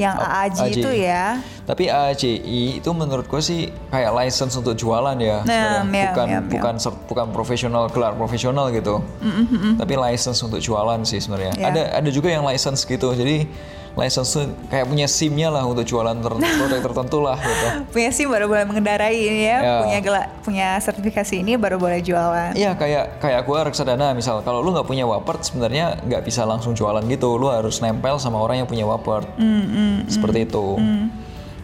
yang 0.00 0.16
AAJ, 0.16 0.58
AJ. 0.58 0.72
itu 0.80 0.90
ya. 1.04 1.36
Tapi 1.68 1.84
AAJI 1.92 2.80
itu 2.80 2.90
menurut 2.96 3.28
gue 3.28 3.42
sih 3.44 3.68
kayak 3.92 4.12
license 4.16 4.56
untuk 4.56 4.72
jualan 4.72 5.16
ya, 5.20 5.44
nah, 5.44 5.84
ya 5.84 6.10
bukan 6.10 6.26
ya, 6.26 6.40
bukan 6.40 6.74
ya. 6.80 6.90
bukan 7.06 7.26
profesional 7.30 7.92
gelar 7.92 8.16
profesional 8.16 8.72
gitu. 8.72 9.04
Mm 9.20 9.32
-hmm. 9.46 9.72
Tapi 9.76 9.94
license 10.00 10.40
untuk 10.40 10.64
jualan 10.64 11.04
sih 11.04 11.20
sebenarnya. 11.20 11.52
Ya. 11.60 11.68
Ada 11.68 11.82
ada 12.00 12.10
juga 12.10 12.32
yang 12.32 12.42
license 12.48 12.88
gitu. 12.88 13.12
Jadi 13.12 13.44
license 13.92 14.48
kayak 14.72 14.88
punya 14.88 15.04
SIM-nya 15.04 15.52
lah 15.52 15.68
untuk 15.68 15.84
jualan 15.84 16.16
ter 16.16 16.32
produk 16.60 16.80
tertentu 16.80 17.18
lah 17.20 17.36
gitu. 17.36 17.66
punya 17.92 18.08
SIM 18.08 18.28
baru 18.32 18.48
boleh 18.48 18.64
mengendarai 18.64 19.16
ini 19.16 19.44
ya, 19.44 19.58
ya. 19.60 19.76
punya 19.84 19.98
gela 20.00 20.22
punya 20.40 20.68
sertifikasi 20.80 21.34
ini 21.44 21.60
baru 21.60 21.76
boleh 21.76 22.00
jualan. 22.00 22.56
Iya 22.56 22.72
kayak 22.76 23.20
kayak 23.20 23.38
aku 23.44 23.50
reksadana 23.60 24.16
misal 24.16 24.40
kalau 24.40 24.64
lu 24.64 24.72
nggak 24.72 24.88
punya 24.88 25.04
Wapert 25.04 25.44
sebenarnya 25.44 26.00
nggak 26.02 26.24
bisa 26.24 26.48
langsung 26.48 26.72
jualan 26.72 27.04
gitu, 27.04 27.36
lu 27.36 27.52
harus 27.52 27.78
nempel 27.84 28.16
sama 28.16 28.40
orang 28.40 28.64
yang 28.64 28.68
punya 28.68 28.88
Wapert. 28.88 29.28
Mm, 29.36 29.64
mm, 29.68 29.96
Seperti 30.08 30.38
mm, 30.42 30.46
itu. 30.48 30.66
Mm. 30.80 31.04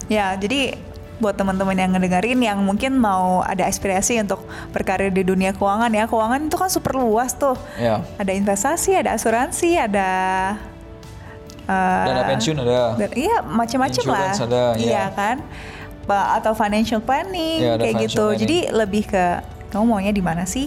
Ya 0.08 0.26
jadi 0.36 0.60
buat 1.18 1.34
teman-teman 1.34 1.74
yang 1.74 1.90
ngedengerin 1.98 2.38
yang 2.38 2.58
mungkin 2.62 2.94
mau 2.94 3.42
ada 3.42 3.66
aspirasi 3.66 4.22
untuk 4.22 4.46
berkarir 4.70 5.10
di 5.10 5.26
dunia 5.26 5.50
keuangan 5.50 5.90
ya 5.90 6.06
keuangan 6.06 6.46
itu 6.46 6.54
kan 6.54 6.70
super 6.70 6.94
luas 6.94 7.34
tuh 7.34 7.58
ya. 7.74 8.06
ada 8.22 8.30
investasi 8.30 8.94
ada 8.94 9.18
asuransi 9.18 9.82
ada 9.82 10.10
uh, 11.68 12.04
dana 12.08 12.22
pensiun 12.24 12.56
ada 12.64 12.82
dan, 12.96 13.10
iya 13.14 13.36
macam-macam 13.44 14.04
lah 14.08 14.32
ada, 14.34 14.64
iya 14.80 15.06
ya. 15.06 15.06
kan 15.12 15.36
atau 16.08 16.56
financial 16.56 17.04
planning 17.04 17.60
ya, 17.60 17.76
kayak 17.76 18.08
gitu 18.08 18.32
planning. 18.32 18.40
jadi 18.40 18.58
lebih 18.72 19.04
ke 19.12 19.24
kamu 19.68 19.84
maunya 19.84 20.12
di 20.12 20.24
mana 20.24 20.48
sih 20.48 20.66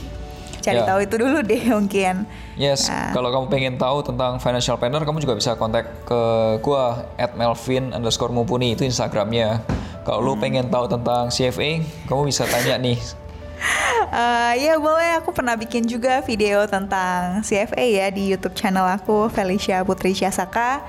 cari 0.61 0.77
ya. 0.77 0.85
tahu 0.85 0.99
itu 1.01 1.15
dulu 1.17 1.41
deh 1.41 1.61
mungkin 1.77 2.29
yes 2.55 2.85
nah. 2.87 3.09
kalau 3.09 3.33
kamu 3.33 3.45
pengen 3.49 3.75
tahu 3.81 4.05
tentang 4.05 4.37
financial 4.37 4.77
planner 4.77 5.01
kamu 5.01 5.17
juga 5.25 5.33
bisa 5.33 5.57
kontak 5.57 5.89
ke 6.05 6.21
gua 6.61 7.09
at 7.17 7.33
melvin 7.33 7.89
underscore 7.91 8.29
mumpuni 8.29 8.77
itu 8.77 8.85
instagramnya 8.85 9.65
kalau 10.05 10.21
hmm. 10.21 10.27
lu 10.29 10.33
pengen 10.37 10.65
tahu 10.69 10.85
tentang 10.85 11.33
CFA 11.33 11.81
kamu 12.05 12.21
bisa 12.29 12.45
tanya 12.45 12.77
nih 12.77 12.97
uh, 14.11 14.53
ya 14.57 14.77
boleh 14.81 15.21
aku 15.21 15.29
pernah 15.31 15.53
bikin 15.55 15.85
juga 15.85 16.19
video 16.25 16.65
tentang 16.65 17.45
CFA 17.45 17.85
ya 17.85 18.07
di 18.09 18.33
YouTube 18.33 18.57
channel 18.57 18.85
aku 18.85 19.29
Felicia 19.29 19.85
Putri 19.85 20.11
Syasaka 20.17 20.83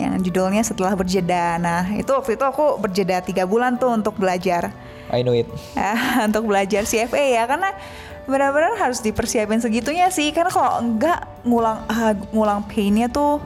yang 0.00 0.16
judulnya 0.24 0.64
setelah 0.64 0.96
berjeda. 0.96 1.60
Nah 1.60 1.92
itu 1.92 2.08
waktu 2.08 2.40
itu 2.40 2.44
aku 2.46 2.80
berjeda 2.80 3.20
tiga 3.20 3.44
bulan 3.44 3.76
tuh 3.76 3.92
untuk 3.92 4.16
belajar. 4.16 4.72
I 5.12 5.20
know 5.20 5.36
it. 5.36 5.44
untuk 6.28 6.48
belajar 6.48 6.88
CFA 6.88 7.42
ya 7.42 7.44
karena 7.44 7.76
benar-benar 8.24 8.78
harus 8.78 9.02
dipersiapin 9.02 9.58
segitunya 9.58 10.06
sih 10.08 10.30
karena 10.30 10.48
kalau 10.48 10.78
enggak 10.78 11.26
ngulang 11.42 11.82
uh, 11.90 12.14
ngulang 12.30 12.62
painnya 12.70 13.10
tuh 13.10 13.42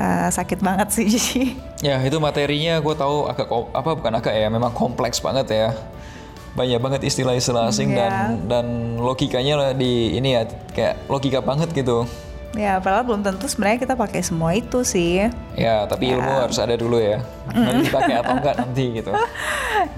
uh, 0.00 0.28
sakit 0.32 0.64
banget 0.64 0.88
sih 0.88 1.08
ya 1.86 2.00
itu 2.00 2.16
materinya 2.16 2.80
gue 2.80 2.94
tahu 2.96 3.28
agak 3.28 3.46
apa 3.76 3.90
bukan 4.00 4.12
agak 4.16 4.32
ya 4.32 4.48
memang 4.48 4.72
kompleks 4.72 5.20
banget 5.20 5.46
ya 5.52 5.68
banyak 6.54 6.78
banget 6.78 7.00
istilah-istilah 7.06 7.70
asing 7.70 7.92
yeah. 7.92 7.98
dan 7.98 8.46
dan 8.46 8.66
logikanya 9.02 9.54
lah 9.58 9.70
di 9.74 10.14
ini 10.14 10.38
ya 10.38 10.42
kayak 10.70 11.06
logika 11.10 11.42
banget 11.42 11.74
gitu. 11.74 12.06
Ya, 12.54 12.78
padahal 12.78 13.02
belum 13.02 13.26
tentu 13.26 13.50
sebenarnya 13.50 13.82
kita 13.82 13.94
pakai 13.98 14.22
semua 14.22 14.54
itu 14.54 14.86
sih. 14.86 15.26
Ya, 15.58 15.90
tapi 15.90 16.14
ya. 16.14 16.18
ilmu 16.18 16.32
harus 16.38 16.54
ada 16.62 16.78
dulu 16.78 17.02
ya. 17.02 17.18
Nanti 17.50 17.90
dipakai 17.90 18.14
atau 18.22 18.34
enggak 18.38 18.56
nanti 18.62 18.84
gitu. 19.02 19.10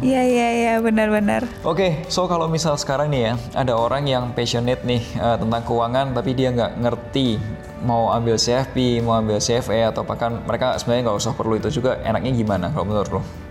Iya, 0.03 0.23
iya, 0.25 0.49
iya, 0.53 0.73
benar-benar. 0.83 1.47
Oke, 1.63 1.79
okay, 1.79 1.91
so 2.11 2.27
kalau 2.27 2.51
misal 2.51 2.75
sekarang 2.77 3.07
nih 3.13 3.31
ya, 3.31 3.33
ada 3.55 3.79
orang 3.79 4.05
yang 4.05 4.25
passionate 4.35 4.83
nih 4.83 5.01
uh, 5.17 5.39
tentang 5.39 5.63
keuangan, 5.63 6.11
tapi 6.13 6.37
dia 6.37 6.53
nggak 6.53 6.83
ngerti 6.85 7.39
mau 7.87 8.11
ambil 8.13 8.37
CFP, 8.37 9.01
mau 9.01 9.17
ambil 9.17 9.39
CFA, 9.39 9.95
atau 9.95 10.03
bahkan 10.03 10.43
mereka 10.43 10.75
sebenarnya 10.77 11.13
nggak 11.13 11.19
usah 11.23 11.33
perlu 11.39 11.57
itu 11.57 11.71
juga, 11.71 12.03
enaknya 12.03 12.33
gimana 12.35 12.67
kalau 12.75 12.85
menurut 12.89 13.11
lo? 13.21 13.46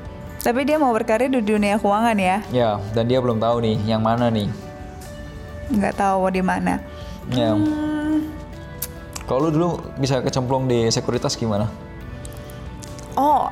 Tapi 0.46 0.62
dia 0.62 0.78
mau 0.78 0.94
berkarir 0.94 1.26
di 1.26 1.42
dunia 1.42 1.82
keuangan 1.82 2.14
ya? 2.22 2.38
Ya, 2.54 2.78
dan 2.94 3.10
dia 3.10 3.18
belum 3.18 3.42
tahu 3.42 3.66
nih 3.66 3.82
yang 3.90 4.06
mana 4.06 4.30
nih. 4.30 4.46
Nggak 5.74 5.98
tahu 5.98 6.30
di 6.30 6.46
mana. 6.46 6.78
Ya. 7.34 7.58
Hmm. 7.58 8.30
Kalau 9.26 9.50
lu 9.50 9.50
dulu 9.50 9.70
bisa 9.98 10.22
kecemplung 10.22 10.70
di 10.70 10.86
sekuritas 10.94 11.34
gimana? 11.34 11.66
Oh, 13.18 13.50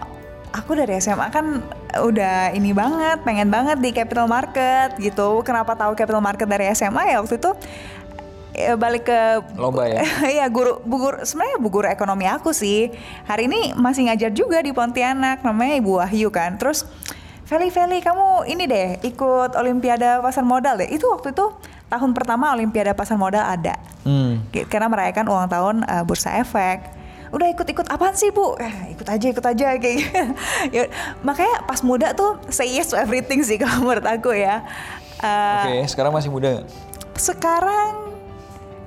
aku 0.54 0.78
dari 0.78 1.02
SMA 1.02 1.34
kan 1.34 1.66
udah 1.98 2.54
ini 2.54 2.70
banget, 2.78 3.26
pengen 3.26 3.50
banget 3.50 3.82
di 3.82 3.90
capital 3.90 4.30
market 4.30 4.94
gitu. 5.02 5.42
Kenapa 5.42 5.74
tahu 5.74 5.98
capital 5.98 6.22
market 6.22 6.46
dari 6.46 6.70
SMA 6.78 7.10
ya 7.10 7.26
waktu 7.26 7.42
itu 7.42 7.58
ya 8.54 8.78
balik 8.78 9.10
ke 9.10 9.20
lomba 9.58 9.90
ya? 9.90 10.06
Iya 10.40 10.46
guru 10.48 10.80
bu 10.86 10.96
guru 11.10 11.18
sebenarnya 11.26 11.58
bu 11.60 11.70
guru 11.74 11.88
ekonomi 11.90 12.30
aku 12.30 12.54
sih. 12.54 12.94
Hari 13.26 13.50
ini 13.50 13.74
masih 13.74 14.08
ngajar 14.08 14.32
juga 14.32 14.62
di 14.62 14.72
Pontianak 14.72 15.42
namanya 15.42 15.78
Ibu 15.82 16.00
Wahyu 16.00 16.30
kan. 16.30 16.56
Terus 16.62 16.86
Feli 17.44 17.74
Feli 17.74 18.00
kamu 18.00 18.48
ini 18.48 18.64
deh 18.70 18.88
ikut 19.04 19.58
Olimpiade 19.58 20.22
pasar 20.22 20.46
modal 20.46 20.80
deh. 20.80 20.90
Itu 20.90 21.10
waktu 21.12 21.34
itu 21.34 21.52
tahun 21.90 22.14
pertama 22.16 22.54
Olimpiade 22.54 22.94
pasar 22.94 23.18
modal 23.18 23.44
ada. 23.44 23.76
Hmm. 24.04 24.44
karena 24.52 24.92
merayakan 24.92 25.32
ulang 25.32 25.48
tahun 25.48 25.76
uh, 25.88 26.04
Bursa 26.04 26.40
Efek. 26.40 27.04
Udah 27.34 27.50
ikut-ikut 27.50 27.90
apaan 27.90 28.14
sih 28.14 28.30
bu? 28.30 28.54
Eh, 28.62 28.94
ikut 28.94 29.10
aja 29.10 29.26
ikut 29.26 29.42
aja 29.42 29.66
kayak 29.82 29.96
gitu. 29.98 30.22
ya, 30.70 30.84
makanya 31.26 31.66
pas 31.66 31.82
muda 31.82 32.14
tuh 32.14 32.38
say 32.54 32.70
yes 32.70 32.94
to 32.94 33.00
everything 33.00 33.42
sih 33.42 33.58
kalau 33.62 33.82
menurut 33.82 34.06
aku 34.06 34.38
ya. 34.38 34.62
Uh, 35.24 35.66
oke 35.66 35.72
okay, 35.72 35.80
sekarang 35.88 36.12
masih 36.12 36.30
muda 36.30 36.68
sekarang 37.18 38.13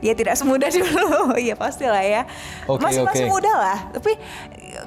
ya 0.06 0.14
tidak 0.14 0.34
semudah 0.34 0.70
dulu. 0.70 1.34
Ya 1.42 1.54
pastilah 1.54 2.00
ya. 2.00 2.22
Oke, 2.64 2.80
masih 2.80 3.02
masih 3.02 3.26
oke. 3.26 3.32
muda 3.32 3.52
lah. 3.52 3.78
Tapi 3.90 4.12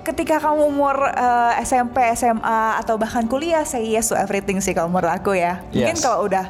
ketika 0.01 0.39
kamu 0.39 0.63
umur 0.65 0.95
eh, 1.05 1.61
SMP 1.61 1.99
SMA 2.13 2.59
atau 2.77 2.95
bahkan 2.95 3.25
kuliah 3.25 3.63
say 3.63 3.83
yes 3.85 4.07
to 4.07 4.15
everything 4.15 4.57
sih 4.57 4.71
kalau 4.71 4.87
menurut 4.87 5.11
aku 5.11 5.35
ya. 5.35 5.59
Mungkin 5.67 5.93
Yes. 5.93 6.01
kalau 6.01 6.25
udah 6.25 6.45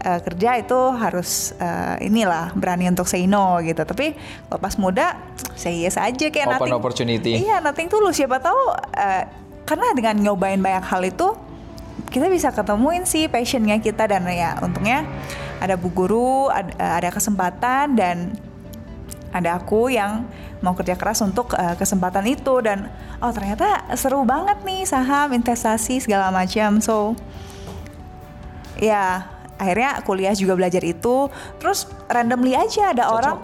eh, 0.00 0.20
kerja 0.22 0.50
itu 0.56 0.80
harus 0.92 1.30
eh, 1.56 1.96
inilah 2.02 2.54
berani 2.54 2.86
untuk 2.86 3.04
say 3.04 3.26
no 3.26 3.58
gitu. 3.60 3.82
Tapi 3.82 4.14
kalau 4.46 4.58
pas 4.58 4.74
muda 4.76 5.18
say 5.52 5.78
yes 5.78 5.94
aja 5.94 6.26
kayak 6.28 6.46
Open 6.48 6.58
nothing. 6.62 6.74
opportunity. 6.74 7.32
iya 7.38 7.58
nothing 7.58 7.86
tulus. 7.86 8.14
Siapa 8.14 8.38
tahu 8.38 8.62
eh, 8.94 9.24
karena 9.62 9.86
dengan 9.92 10.14
nyobain 10.20 10.58
banyak 10.58 10.84
hal 10.84 11.02
itu 11.02 11.34
kita 12.12 12.28
bisa 12.28 12.52
ketemuin 12.52 13.08
sih 13.08 13.26
passionnya 13.26 13.80
kita 13.80 14.04
dan 14.04 14.28
ya 14.28 14.60
untungnya 14.60 15.08
ada 15.58 15.80
bu 15.80 15.88
guru 15.88 16.52
ada, 16.52 17.00
ada 17.00 17.08
kesempatan 17.08 17.96
dan 17.96 18.36
ada 19.32 19.56
aku 19.56 19.88
yang 19.88 20.28
mau 20.60 20.76
kerja 20.76 20.94
keras 20.94 21.24
untuk 21.24 21.56
eh, 21.56 21.74
kesempatan 21.74 22.28
itu 22.28 22.60
dan 22.60 22.92
oh 23.24 23.32
ternyata 23.32 23.96
seru 23.96 24.22
banget 24.28 24.60
nih 24.62 24.84
saham 24.84 25.32
investasi 25.32 26.04
segala 26.04 26.28
macam 26.28 26.78
so 26.78 27.16
ya 28.76 29.26
akhirnya 29.56 30.04
kuliah 30.04 30.36
juga 30.36 30.54
belajar 30.54 30.84
itu 30.84 31.32
terus 31.58 31.88
randomly 32.12 32.52
aja 32.52 32.92
ada 32.92 33.08
Cocok. 33.08 33.16
orang 33.16 33.36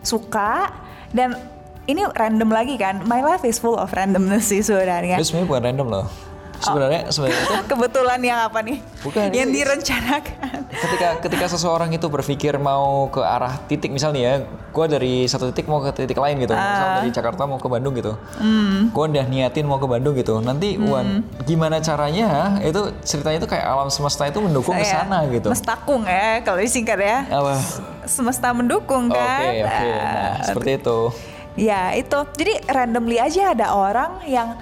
suka 0.00 0.72
dan 1.12 1.36
ini 1.84 2.00
random 2.16 2.48
lagi 2.48 2.80
kan 2.80 3.04
my 3.04 3.20
life 3.20 3.44
is 3.44 3.60
full 3.60 3.76
of 3.76 3.92
randomness 3.92 4.48
sih 4.48 4.64
sebenarnya 4.64 5.20
Itu 5.20 5.28
sebenarnya 5.30 5.48
bukan 5.52 5.62
random 5.68 5.88
loh. 5.92 6.06
Sebenarnya 6.64 7.00
sebenarnya 7.08 7.38
itu 7.38 7.54
kebetulan 7.70 8.20
yang 8.20 8.38
apa 8.42 8.58
nih? 8.60 8.78
Bukan, 9.00 9.28
yang 9.30 9.48
itu- 9.48 9.56
direncanakan. 9.58 10.48
Ketika 10.74 11.08
ketika 11.20 11.46
seseorang 11.46 11.90
itu 11.90 12.06
berpikir 12.06 12.56
mau 12.56 13.06
ke 13.06 13.20
arah 13.20 13.62
titik 13.64 13.88
misalnya 13.88 14.20
ya, 14.20 14.34
gue 14.44 14.86
dari 14.88 15.14
satu 15.24 15.48
titik 15.48 15.64
mau 15.64 15.78
ke 15.78 15.94
titik 15.94 16.16
lain 16.16 16.34
gitu, 16.36 16.50
misal 16.50 16.98
dari 16.98 17.08
Jakarta 17.08 17.44
mau 17.44 17.56
ke 17.56 17.66
Bandung 17.66 17.94
gitu, 17.94 18.18
gue 18.84 19.04
udah 19.06 19.24
niatin 19.24 19.64
mau 19.64 19.76
ke 19.76 19.86
Bandung 19.86 20.12
gitu, 20.14 20.40
nanti 20.40 20.74
wan, 20.76 21.22
gimana 21.44 21.78
caranya 21.78 22.58
itu 22.60 22.80
ceritanya 23.00 23.38
itu 23.38 23.46
kayak 23.46 23.62
alam 23.62 23.86
semesta 23.86 24.24
itu 24.24 24.40
mendukung 24.40 24.74
ke 24.74 24.82
Saya 24.82 25.06
sana 25.06 25.22
gitu. 25.28 25.46
mestakung 25.46 26.02
ya 26.02 26.42
kalau 26.42 26.58
disingkat 26.58 26.98
ya. 26.98 27.18
Apa? 27.28 27.54
semesta 28.04 28.50
mendukung 28.50 29.08
Oke 29.08 29.16
kan? 29.16 29.40
Oke, 29.62 29.64
Ah, 29.64 30.02
nah 30.02 30.32
seperti 30.42 30.70
itu. 30.76 30.98
Ya 31.54 31.94
itu, 31.94 32.18
jadi 32.34 32.66
randomly 32.66 33.16
aja 33.16 33.54
ada 33.54 33.70
orang 33.70 34.26
yang 34.26 34.58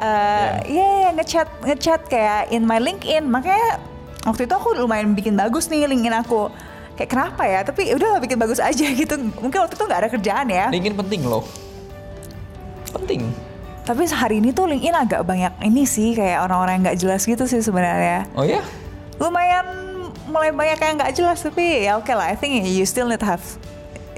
uh, 0.00 0.62
ya 0.64 1.12
ngechat 1.16 1.48
ngechat 1.64 2.00
kayak 2.08 2.52
in 2.52 2.64
my 2.64 2.80
LinkedIn, 2.80 3.26
makanya 3.28 3.80
waktu 4.24 4.44
itu 4.44 4.54
aku 4.54 4.76
lumayan 4.76 5.16
bikin 5.16 5.36
bagus 5.36 5.68
nih 5.68 5.88
LinkedIn 5.88 6.16
aku. 6.16 6.48
Kayak 6.96 7.10
kenapa 7.12 7.42
ya? 7.44 7.60
Tapi 7.60 7.92
udah 7.92 8.16
bikin 8.20 8.40
bagus 8.40 8.56
aja 8.56 8.86
gitu. 9.00 9.14
Mungkin 9.40 9.58
waktu 9.68 9.74
itu 9.76 9.84
nggak 9.84 10.00
ada 10.00 10.10
kerjaan 10.10 10.46
ya. 10.48 10.66
LinkedIn 10.72 10.96
penting 10.96 11.22
loh. 11.28 11.44
Penting. 12.92 13.28
Tapi 13.86 14.02
hari 14.10 14.42
ini 14.42 14.50
tuh 14.50 14.66
LinkedIn 14.66 14.96
agak 14.96 15.22
banyak 15.22 15.52
ini 15.62 15.86
sih 15.86 16.16
kayak 16.16 16.42
orang-orang 16.48 16.80
yang 16.80 16.84
nggak 16.90 16.98
jelas 16.98 17.22
gitu 17.22 17.44
sih 17.44 17.60
sebenarnya. 17.62 18.26
Oh 18.34 18.42
ya? 18.42 18.64
Lumayan 19.20 19.66
mulai 20.26 20.50
banyak 20.50 20.78
yang 20.80 20.94
nggak 20.98 21.12
jelas 21.14 21.38
tapi 21.44 21.86
ya 21.86 22.00
oke 22.00 22.10
lah. 22.10 22.32
I 22.32 22.34
think 22.34 22.66
you 22.66 22.82
still 22.88 23.06
need 23.06 23.22
to 23.22 23.28
have 23.28 23.44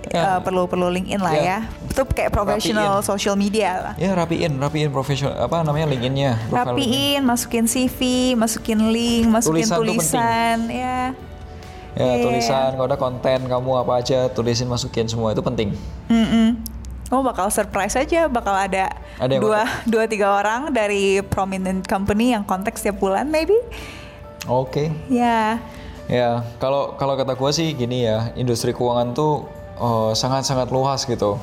Ya. 0.08 0.22
uh, 0.26 0.40
perlu 0.40 0.64
perlu 0.64 0.88
LinkedIn 0.88 1.18
lah 1.18 1.32
Ya. 1.32 1.42
ya. 1.42 1.58
Itu 1.84 2.02
kayak 2.04 2.30
professional 2.30 2.98
Rapiin. 2.98 3.06
social 3.06 3.34
media 3.34 3.68
lah. 3.82 3.94
Ya 3.96 4.12
rapiin, 4.12 4.56
rapiin 4.56 4.88
profesional 4.88 5.36
apa 5.36 5.60
namanya 5.60 5.84
LinkedIn-nya. 5.86 6.32
profile 6.46 6.72
LinkedIn. 6.72 6.88
rapiin, 6.88 7.20
masukin 7.22 7.64
CV, 7.64 7.98
masukin 8.34 8.78
link, 8.88 9.26
masukin 9.26 9.64
Tulisan 9.64 9.76
tulisan, 9.76 10.58
ya. 10.66 11.00
Ya 11.92 12.04
Iya. 12.06 12.22
tulisan, 12.22 12.68
kalau 12.72 12.86
ada 12.86 12.96
konten 12.96 13.38
kamu 13.42 13.70
apa 13.76 13.92
aja 13.98 14.28
tulisin 14.28 14.64
masukin 14.64 15.04
semua 15.04 15.30
itu 15.30 15.40
penting. 15.40 15.74
Mm-mm. 16.06 16.54
Oh 17.08 17.20
bakal 17.20 17.48
surprise 17.48 17.92
aja, 17.94 18.28
bakal 18.28 18.52
ada, 18.52 18.92
Ada 19.16 19.40
dua 19.40 19.64
dua 19.84 20.04
tiga 20.04 20.28
orang 20.30 20.70
dari 20.70 21.20
prominent 21.22 21.82
company 21.82 22.30
yang 22.30 22.44
kontak 22.44 22.76
setiap 22.76 22.96
bulan, 22.96 23.26
maybe. 23.26 23.56
Oke. 24.46 24.88
Ya, 25.08 25.58
Ya, 26.06 26.40
kalau 26.56 26.96
kalau 26.96 27.12
kata 27.14 27.32
gue 27.32 27.50
sih 27.50 27.68
gini 27.70 28.00
ya, 28.02 28.32
industri 28.32 28.72
keuangan 28.72 29.12
tuh 29.12 29.44
eh, 29.78 30.12
sangat-sangat 30.12 30.68
luas 30.74 31.06
gitu. 31.06 31.38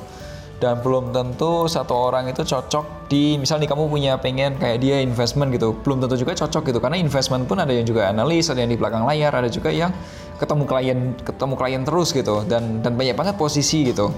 Dan 0.56 0.80
belum 0.80 1.12
tentu 1.12 1.68
satu 1.68 1.92
orang 1.92 2.32
itu 2.32 2.48
cocok 2.48 3.12
di, 3.12 3.36
misal 3.36 3.60
nih 3.60 3.68
kamu 3.68 3.92
punya 3.92 4.16
pengen 4.16 4.56
kayak 4.56 4.80
dia 4.80 5.04
investment 5.04 5.52
gitu, 5.52 5.76
belum 5.84 6.00
tentu 6.00 6.16
juga 6.16 6.32
cocok 6.32 6.72
gitu. 6.72 6.80
Karena 6.80 6.96
investment 6.96 7.44
pun 7.44 7.60
ada 7.60 7.76
yang 7.76 7.84
juga 7.84 8.08
analis, 8.08 8.48
ada 8.48 8.64
yang 8.64 8.72
di 8.72 8.80
belakang 8.80 9.04
layar, 9.04 9.36
ada 9.36 9.52
juga 9.52 9.68
yang 9.68 9.92
ketemu 10.40 10.64
klien, 10.64 11.00
ketemu 11.28 11.54
klien 11.60 11.82
terus 11.84 12.16
gitu. 12.16 12.48
Dan 12.48 12.80
dan 12.80 12.96
banyak 12.96 13.20
banget 13.20 13.36
posisi 13.36 13.92
gitu. 13.92 14.16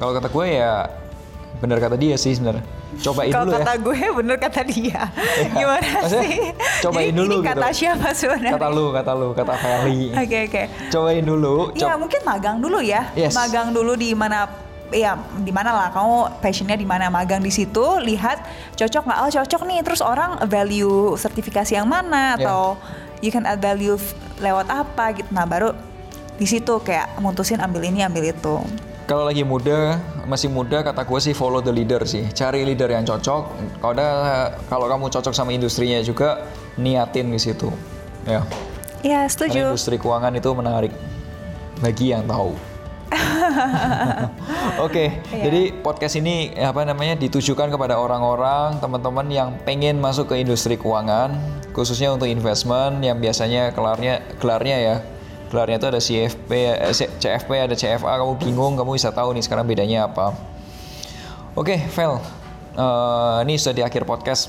Kalau 0.00 0.16
kata 0.16 0.32
gue 0.32 0.46
ya 0.48 0.88
bener 1.60 1.76
kata 1.76 1.94
dia 1.94 2.16
sih 2.16 2.32
sebenarnya. 2.32 2.64
Cobain 3.00 3.28
kalau 3.28 3.44
dulu 3.44 3.52
ya. 3.52 3.58
kata 3.60 3.72
gue 3.76 3.98
bener 4.16 4.36
kata 4.36 4.60
dia. 4.64 5.00
Gimana 5.56 5.88
Maksudnya, 6.00 6.24
sih? 6.24 6.40
cobain 6.80 7.06
Jadi 7.06 7.18
dulu 7.20 7.34
ini 7.34 7.46
kata 7.46 7.66
gitu. 7.66 7.78
siapa 7.78 8.08
sebenarnya? 8.10 8.52
Kata 8.56 8.68
lu, 8.68 8.84
kata 8.90 9.12
lu, 9.12 9.28
kata 9.30 9.52
Feli. 9.54 10.00
Oke 10.10 10.38
oke. 10.48 10.62
Cobain 10.88 11.22
dulu. 11.22 11.54
Ya 11.72 11.84
cob- 11.86 12.00
mungkin 12.00 12.20
magang 12.22 12.56
dulu 12.58 12.78
ya. 12.80 13.02
Yes. 13.12 13.32
Magang 13.32 13.70
dulu 13.70 13.92
di 13.94 14.10
mana 14.12 14.48
ya 14.90 15.14
di 15.38 15.54
mana 15.54 15.70
lah 15.70 15.88
kamu 15.90 16.42
passionnya 16.42 16.74
di 16.74 16.82
mana 16.82 17.06
magang 17.08 17.38
di 17.38 17.48
situ 17.48 18.02
lihat 18.02 18.42
cocok 18.74 19.06
nggak 19.06 19.18
oh 19.20 19.30
cocok 19.30 19.62
nih 19.62 19.78
terus 19.86 20.02
orang 20.02 20.34
value 20.44 21.14
sertifikasi 21.14 21.78
yang 21.78 21.86
mana 21.86 22.34
Ya. 22.34 22.42
atau 22.42 22.74
you 23.22 23.30
can 23.30 23.46
add 23.46 23.62
value 23.62 23.94
lewat 24.38 24.66
apa 24.66 25.14
gitu 25.14 25.30
nah 25.30 25.46
baru 25.46 25.78
di 26.34 26.42
situ 26.42 26.74
kayak 26.80 27.22
mutusin 27.22 27.62
ambil 27.62 27.86
ini 27.86 28.02
ambil 28.02 28.24
itu 28.26 28.56
Kalau 29.10 29.26
lagi 29.26 29.42
muda, 29.42 29.98
masih 30.22 30.46
muda, 30.46 30.86
kata 30.86 31.02
gue 31.02 31.18
sih 31.18 31.34
follow 31.34 31.58
the 31.58 31.74
leader 31.74 31.98
sih. 32.06 32.30
Cari 32.30 32.62
leader 32.62 32.86
yang 32.94 33.02
cocok. 33.02 33.42
Kalau 33.82 33.90
ada, 33.90 34.08
kalau 34.70 34.86
kamu 34.86 35.10
cocok 35.10 35.34
sama 35.34 35.50
industrinya 35.50 35.98
juga, 35.98 36.46
niatin 36.78 37.34
di 37.34 37.42
situ. 37.42 37.74
Ya. 38.22 38.46
ya 39.02 39.26
Karena 39.26 39.34
setuju 39.34 39.60
industri 39.74 39.98
keuangan 39.98 40.30
itu 40.38 40.46
menarik 40.54 40.94
bagi 41.82 42.14
yang 42.14 42.22
tahu. 42.22 42.54
Oke, 44.86 45.18
Iya. 45.34 45.42
jadi 45.42 45.62
podcast 45.82 46.14
ini 46.14 46.54
apa 46.54 46.86
namanya 46.86 47.18
ditujukan 47.18 47.66
kepada 47.66 47.98
orang-orang, 47.98 48.78
teman-teman 48.78 49.26
yang 49.26 49.58
pengen 49.66 49.98
masuk 49.98 50.30
ke 50.30 50.38
industri 50.38 50.78
keuangan, 50.78 51.34
khususnya 51.74 52.14
untuk 52.14 52.30
investment 52.30 53.02
yang 53.02 53.18
biasanya 53.18 53.74
kelarnya 53.74 54.22
gelarnya 54.38 54.78
ya. 54.78 54.96
Gelarnya 55.50 55.82
itu 55.82 55.88
ada 55.90 56.00
CFP, 56.00 56.50
eh, 56.78 56.94
CFP, 56.94 57.50
ada 57.58 57.74
CFA, 57.74 58.22
kamu 58.22 58.38
bingung, 58.38 58.78
kamu 58.78 58.94
bisa 58.94 59.10
tahu 59.10 59.34
nih 59.34 59.42
sekarang 59.42 59.66
bedanya 59.66 60.06
apa. 60.06 60.30
Oke, 61.58 61.74
Vel, 61.90 62.22
eh, 62.78 63.36
ini 63.42 63.58
sudah 63.58 63.74
di 63.74 63.82
akhir 63.82 64.06
podcast. 64.06 64.46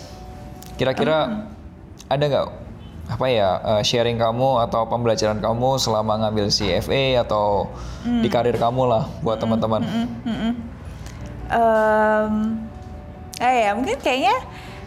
Kira-kira 0.77 1.49
ada 2.05 2.21
nggak 2.21 2.45
apa 3.11 3.25
ya 3.27 3.49
eh, 3.59 3.81
sharing 3.83 4.21
kamu 4.21 4.61
atau 4.69 4.85
pembelajaran 4.85 5.41
kamu 5.41 5.81
selama 5.81 6.21
ngambil 6.21 6.53
CFA 6.53 7.25
atau 7.25 7.73
di 8.05 8.29
karir 8.29 8.55
kamu 8.61 8.85
lah 8.85 9.09
buat 9.25 9.41
teman-teman? 9.41 9.81
Em, 11.51 12.33
eh 13.41 13.55
ya 13.67 13.73
mungkin 13.73 13.97
kayaknya 13.99 14.37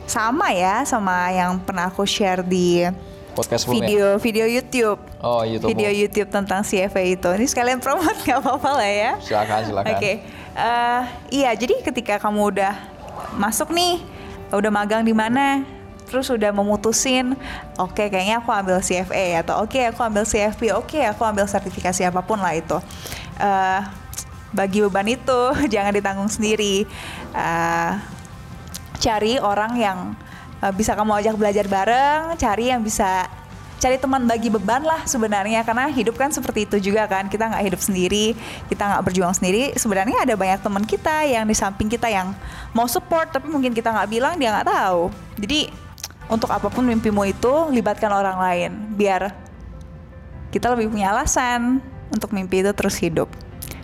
sama 0.07 0.55
ya 0.55 0.87
sama 0.87 1.35
yang 1.35 1.59
pernah 1.61 1.91
aku 1.91 2.07
share 2.07 2.41
di 2.47 2.87
Podcast 3.35 3.63
sebelumnya? 3.65 3.85
video 3.85 4.07
video 4.17 4.47
YouTube 4.47 5.01
Oh, 5.19 5.43
YouTube. 5.43 5.69
video 5.69 5.91
YouTube 5.91 6.29
tentang 6.29 6.63
CFA 6.63 7.03
itu 7.05 7.29
ini 7.33 7.45
sekalian 7.45 7.79
promote 7.79 8.15
nggak 8.25 8.39
apa-apa 8.39 8.71
lah 8.73 8.89
ya 8.89 9.13
Silakan, 9.19 9.61
silakan. 9.65 9.91
Oke, 9.93 10.13
eh, 10.55 11.01
iya 11.31 11.51
jadi 11.53 11.83
ketika 11.83 12.17
kamu 12.19 12.55
udah 12.55 12.73
masuk 13.35 13.71
nih, 13.71 13.99
udah 14.49 14.71
magang 14.71 15.03
di 15.03 15.11
mana, 15.11 15.67
terus 16.05 16.29
udah 16.29 16.51
memutusin, 16.51 17.35
oke 17.75 17.99
kayaknya 17.99 18.39
aku 18.39 18.51
ambil 18.51 18.79
CFA 18.79 19.43
atau 19.43 19.61
oke 19.61 19.81
aku 19.83 20.01
ambil 20.01 20.23
CFP, 20.23 20.71
oke 20.71 20.99
aku 21.03 21.23
ambil 21.23 21.45
sertifikasi 21.45 22.05
apa 22.05 22.23
pun 22.23 22.39
lah 22.39 22.55
itu. 22.55 22.79
Eh, 23.37 23.81
bagi 24.51 24.79
beban 24.81 25.09
itu 25.09 25.41
jangan 25.75 25.91
ditanggung 25.91 26.31
sendiri. 26.31 26.87
Eh, 27.33 27.93
cari 29.01 29.37
orang 29.37 29.75
yang 29.75 29.99
bisa 30.73 30.97
kamu 30.97 31.21
ajak 31.21 31.35
belajar 31.37 31.67
bareng, 31.69 32.39
cari 32.41 32.73
yang 32.73 32.81
bisa 32.81 33.29
cari 33.83 34.01
teman 34.01 34.25
bagi 34.25 34.49
beban 34.49 34.81
lah 34.81 35.05
sebenarnya. 35.05 35.61
Karena 35.61 35.93
hidup 35.93 36.17
kan 36.17 36.33
seperti 36.33 36.65
itu 36.65 36.89
juga 36.89 37.05
kan 37.05 37.29
kita 37.29 37.53
nggak 37.53 37.65
hidup 37.69 37.81
sendiri 37.85 38.33
kita 38.73 38.81
nggak 38.81 39.03
berjuang 39.05 39.35
sendiri. 39.37 39.77
Sebenarnya 39.77 40.25
ada 40.25 40.33
banyak 40.39 40.65
teman 40.65 40.85
kita 40.89 41.29
yang 41.29 41.45
di 41.45 41.53
samping 41.53 41.93
kita 41.93 42.09
yang 42.09 42.33
mau 42.73 42.89
support 42.89 43.29
tapi 43.29 43.51
mungkin 43.53 43.77
kita 43.77 43.93
nggak 43.93 44.09
bilang 44.09 44.41
dia 44.41 44.55
nggak 44.57 44.69
tahu. 44.73 45.13
Jadi 45.37 45.69
untuk 46.33 46.49
apa 46.49 46.73
pun 46.73 46.89
mimpimu 46.89 47.29
itu 47.29 47.53
libatkan 47.69 48.09
orang 48.09 48.41
lain 48.41 48.71
biar 48.97 49.37
kita 50.49 50.73
lebih 50.73 50.89
punya 50.89 51.13
alasan 51.13 51.83
untuk 52.09 52.33
mimpi 52.33 52.65
itu 52.65 52.73
terus 52.73 52.97
hidup. 52.97 53.29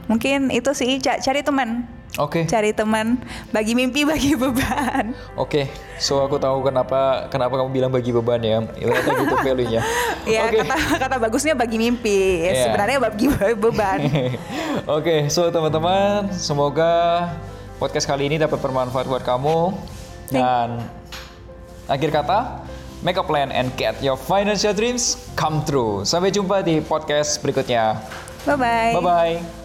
Mungkin 0.08 0.48
itu 0.48 0.70
sih 0.72 0.96
ca- 1.02 1.20
cari 1.20 1.44
teman 1.44 1.84
Oke. 2.18 2.42
Cari 2.42 2.74
teman, 2.74 3.22
bagi 3.54 3.78
mimpi, 3.78 4.02
bagi 4.02 4.34
beban. 4.34 5.14
Oke, 5.38 5.70
so 6.02 6.18
aku 6.18 6.42
tahu 6.42 6.66
kenapa 6.66 7.30
kenapa 7.30 7.54
kamu 7.54 7.70
bilang 7.70 7.90
bagi 7.94 8.10
beban 8.10 8.42
ya. 8.42 8.58
Ternyata 8.66 9.10
gitu 9.14 9.36
value-nya. 9.38 9.82
Ya 10.26 10.46
Oke. 10.46 10.62
kata 10.62 10.76
kata 11.06 11.16
bagusnya 11.22 11.54
bagi 11.54 11.78
mimpi. 11.78 12.44
Iya. 12.50 12.66
Sebenarnya 12.66 12.98
bagi 12.98 13.26
beban. 13.54 13.98
Oke, 14.98 15.30
so 15.30 15.46
teman-teman, 15.54 16.34
semoga 16.34 17.30
podcast 17.78 18.10
kali 18.10 18.26
ini 18.26 18.42
dapat 18.42 18.58
bermanfaat 18.58 19.06
buat 19.06 19.22
kamu. 19.22 19.74
Dan 20.34 20.82
akhir 21.86 22.10
kata, 22.10 22.66
make 23.06 23.18
a 23.18 23.24
plan 23.24 23.54
and 23.54 23.70
get 23.78 23.98
your 24.02 24.18
financial 24.18 24.74
dreams 24.74 25.14
come 25.38 25.62
true. 25.62 26.02
Sampai 26.02 26.34
jumpa 26.34 26.62
di 26.66 26.82
podcast 26.82 27.38
berikutnya. 27.38 28.02
Bye 28.44 28.56
bye. 28.58 28.92
Bye-bye. 28.98 29.59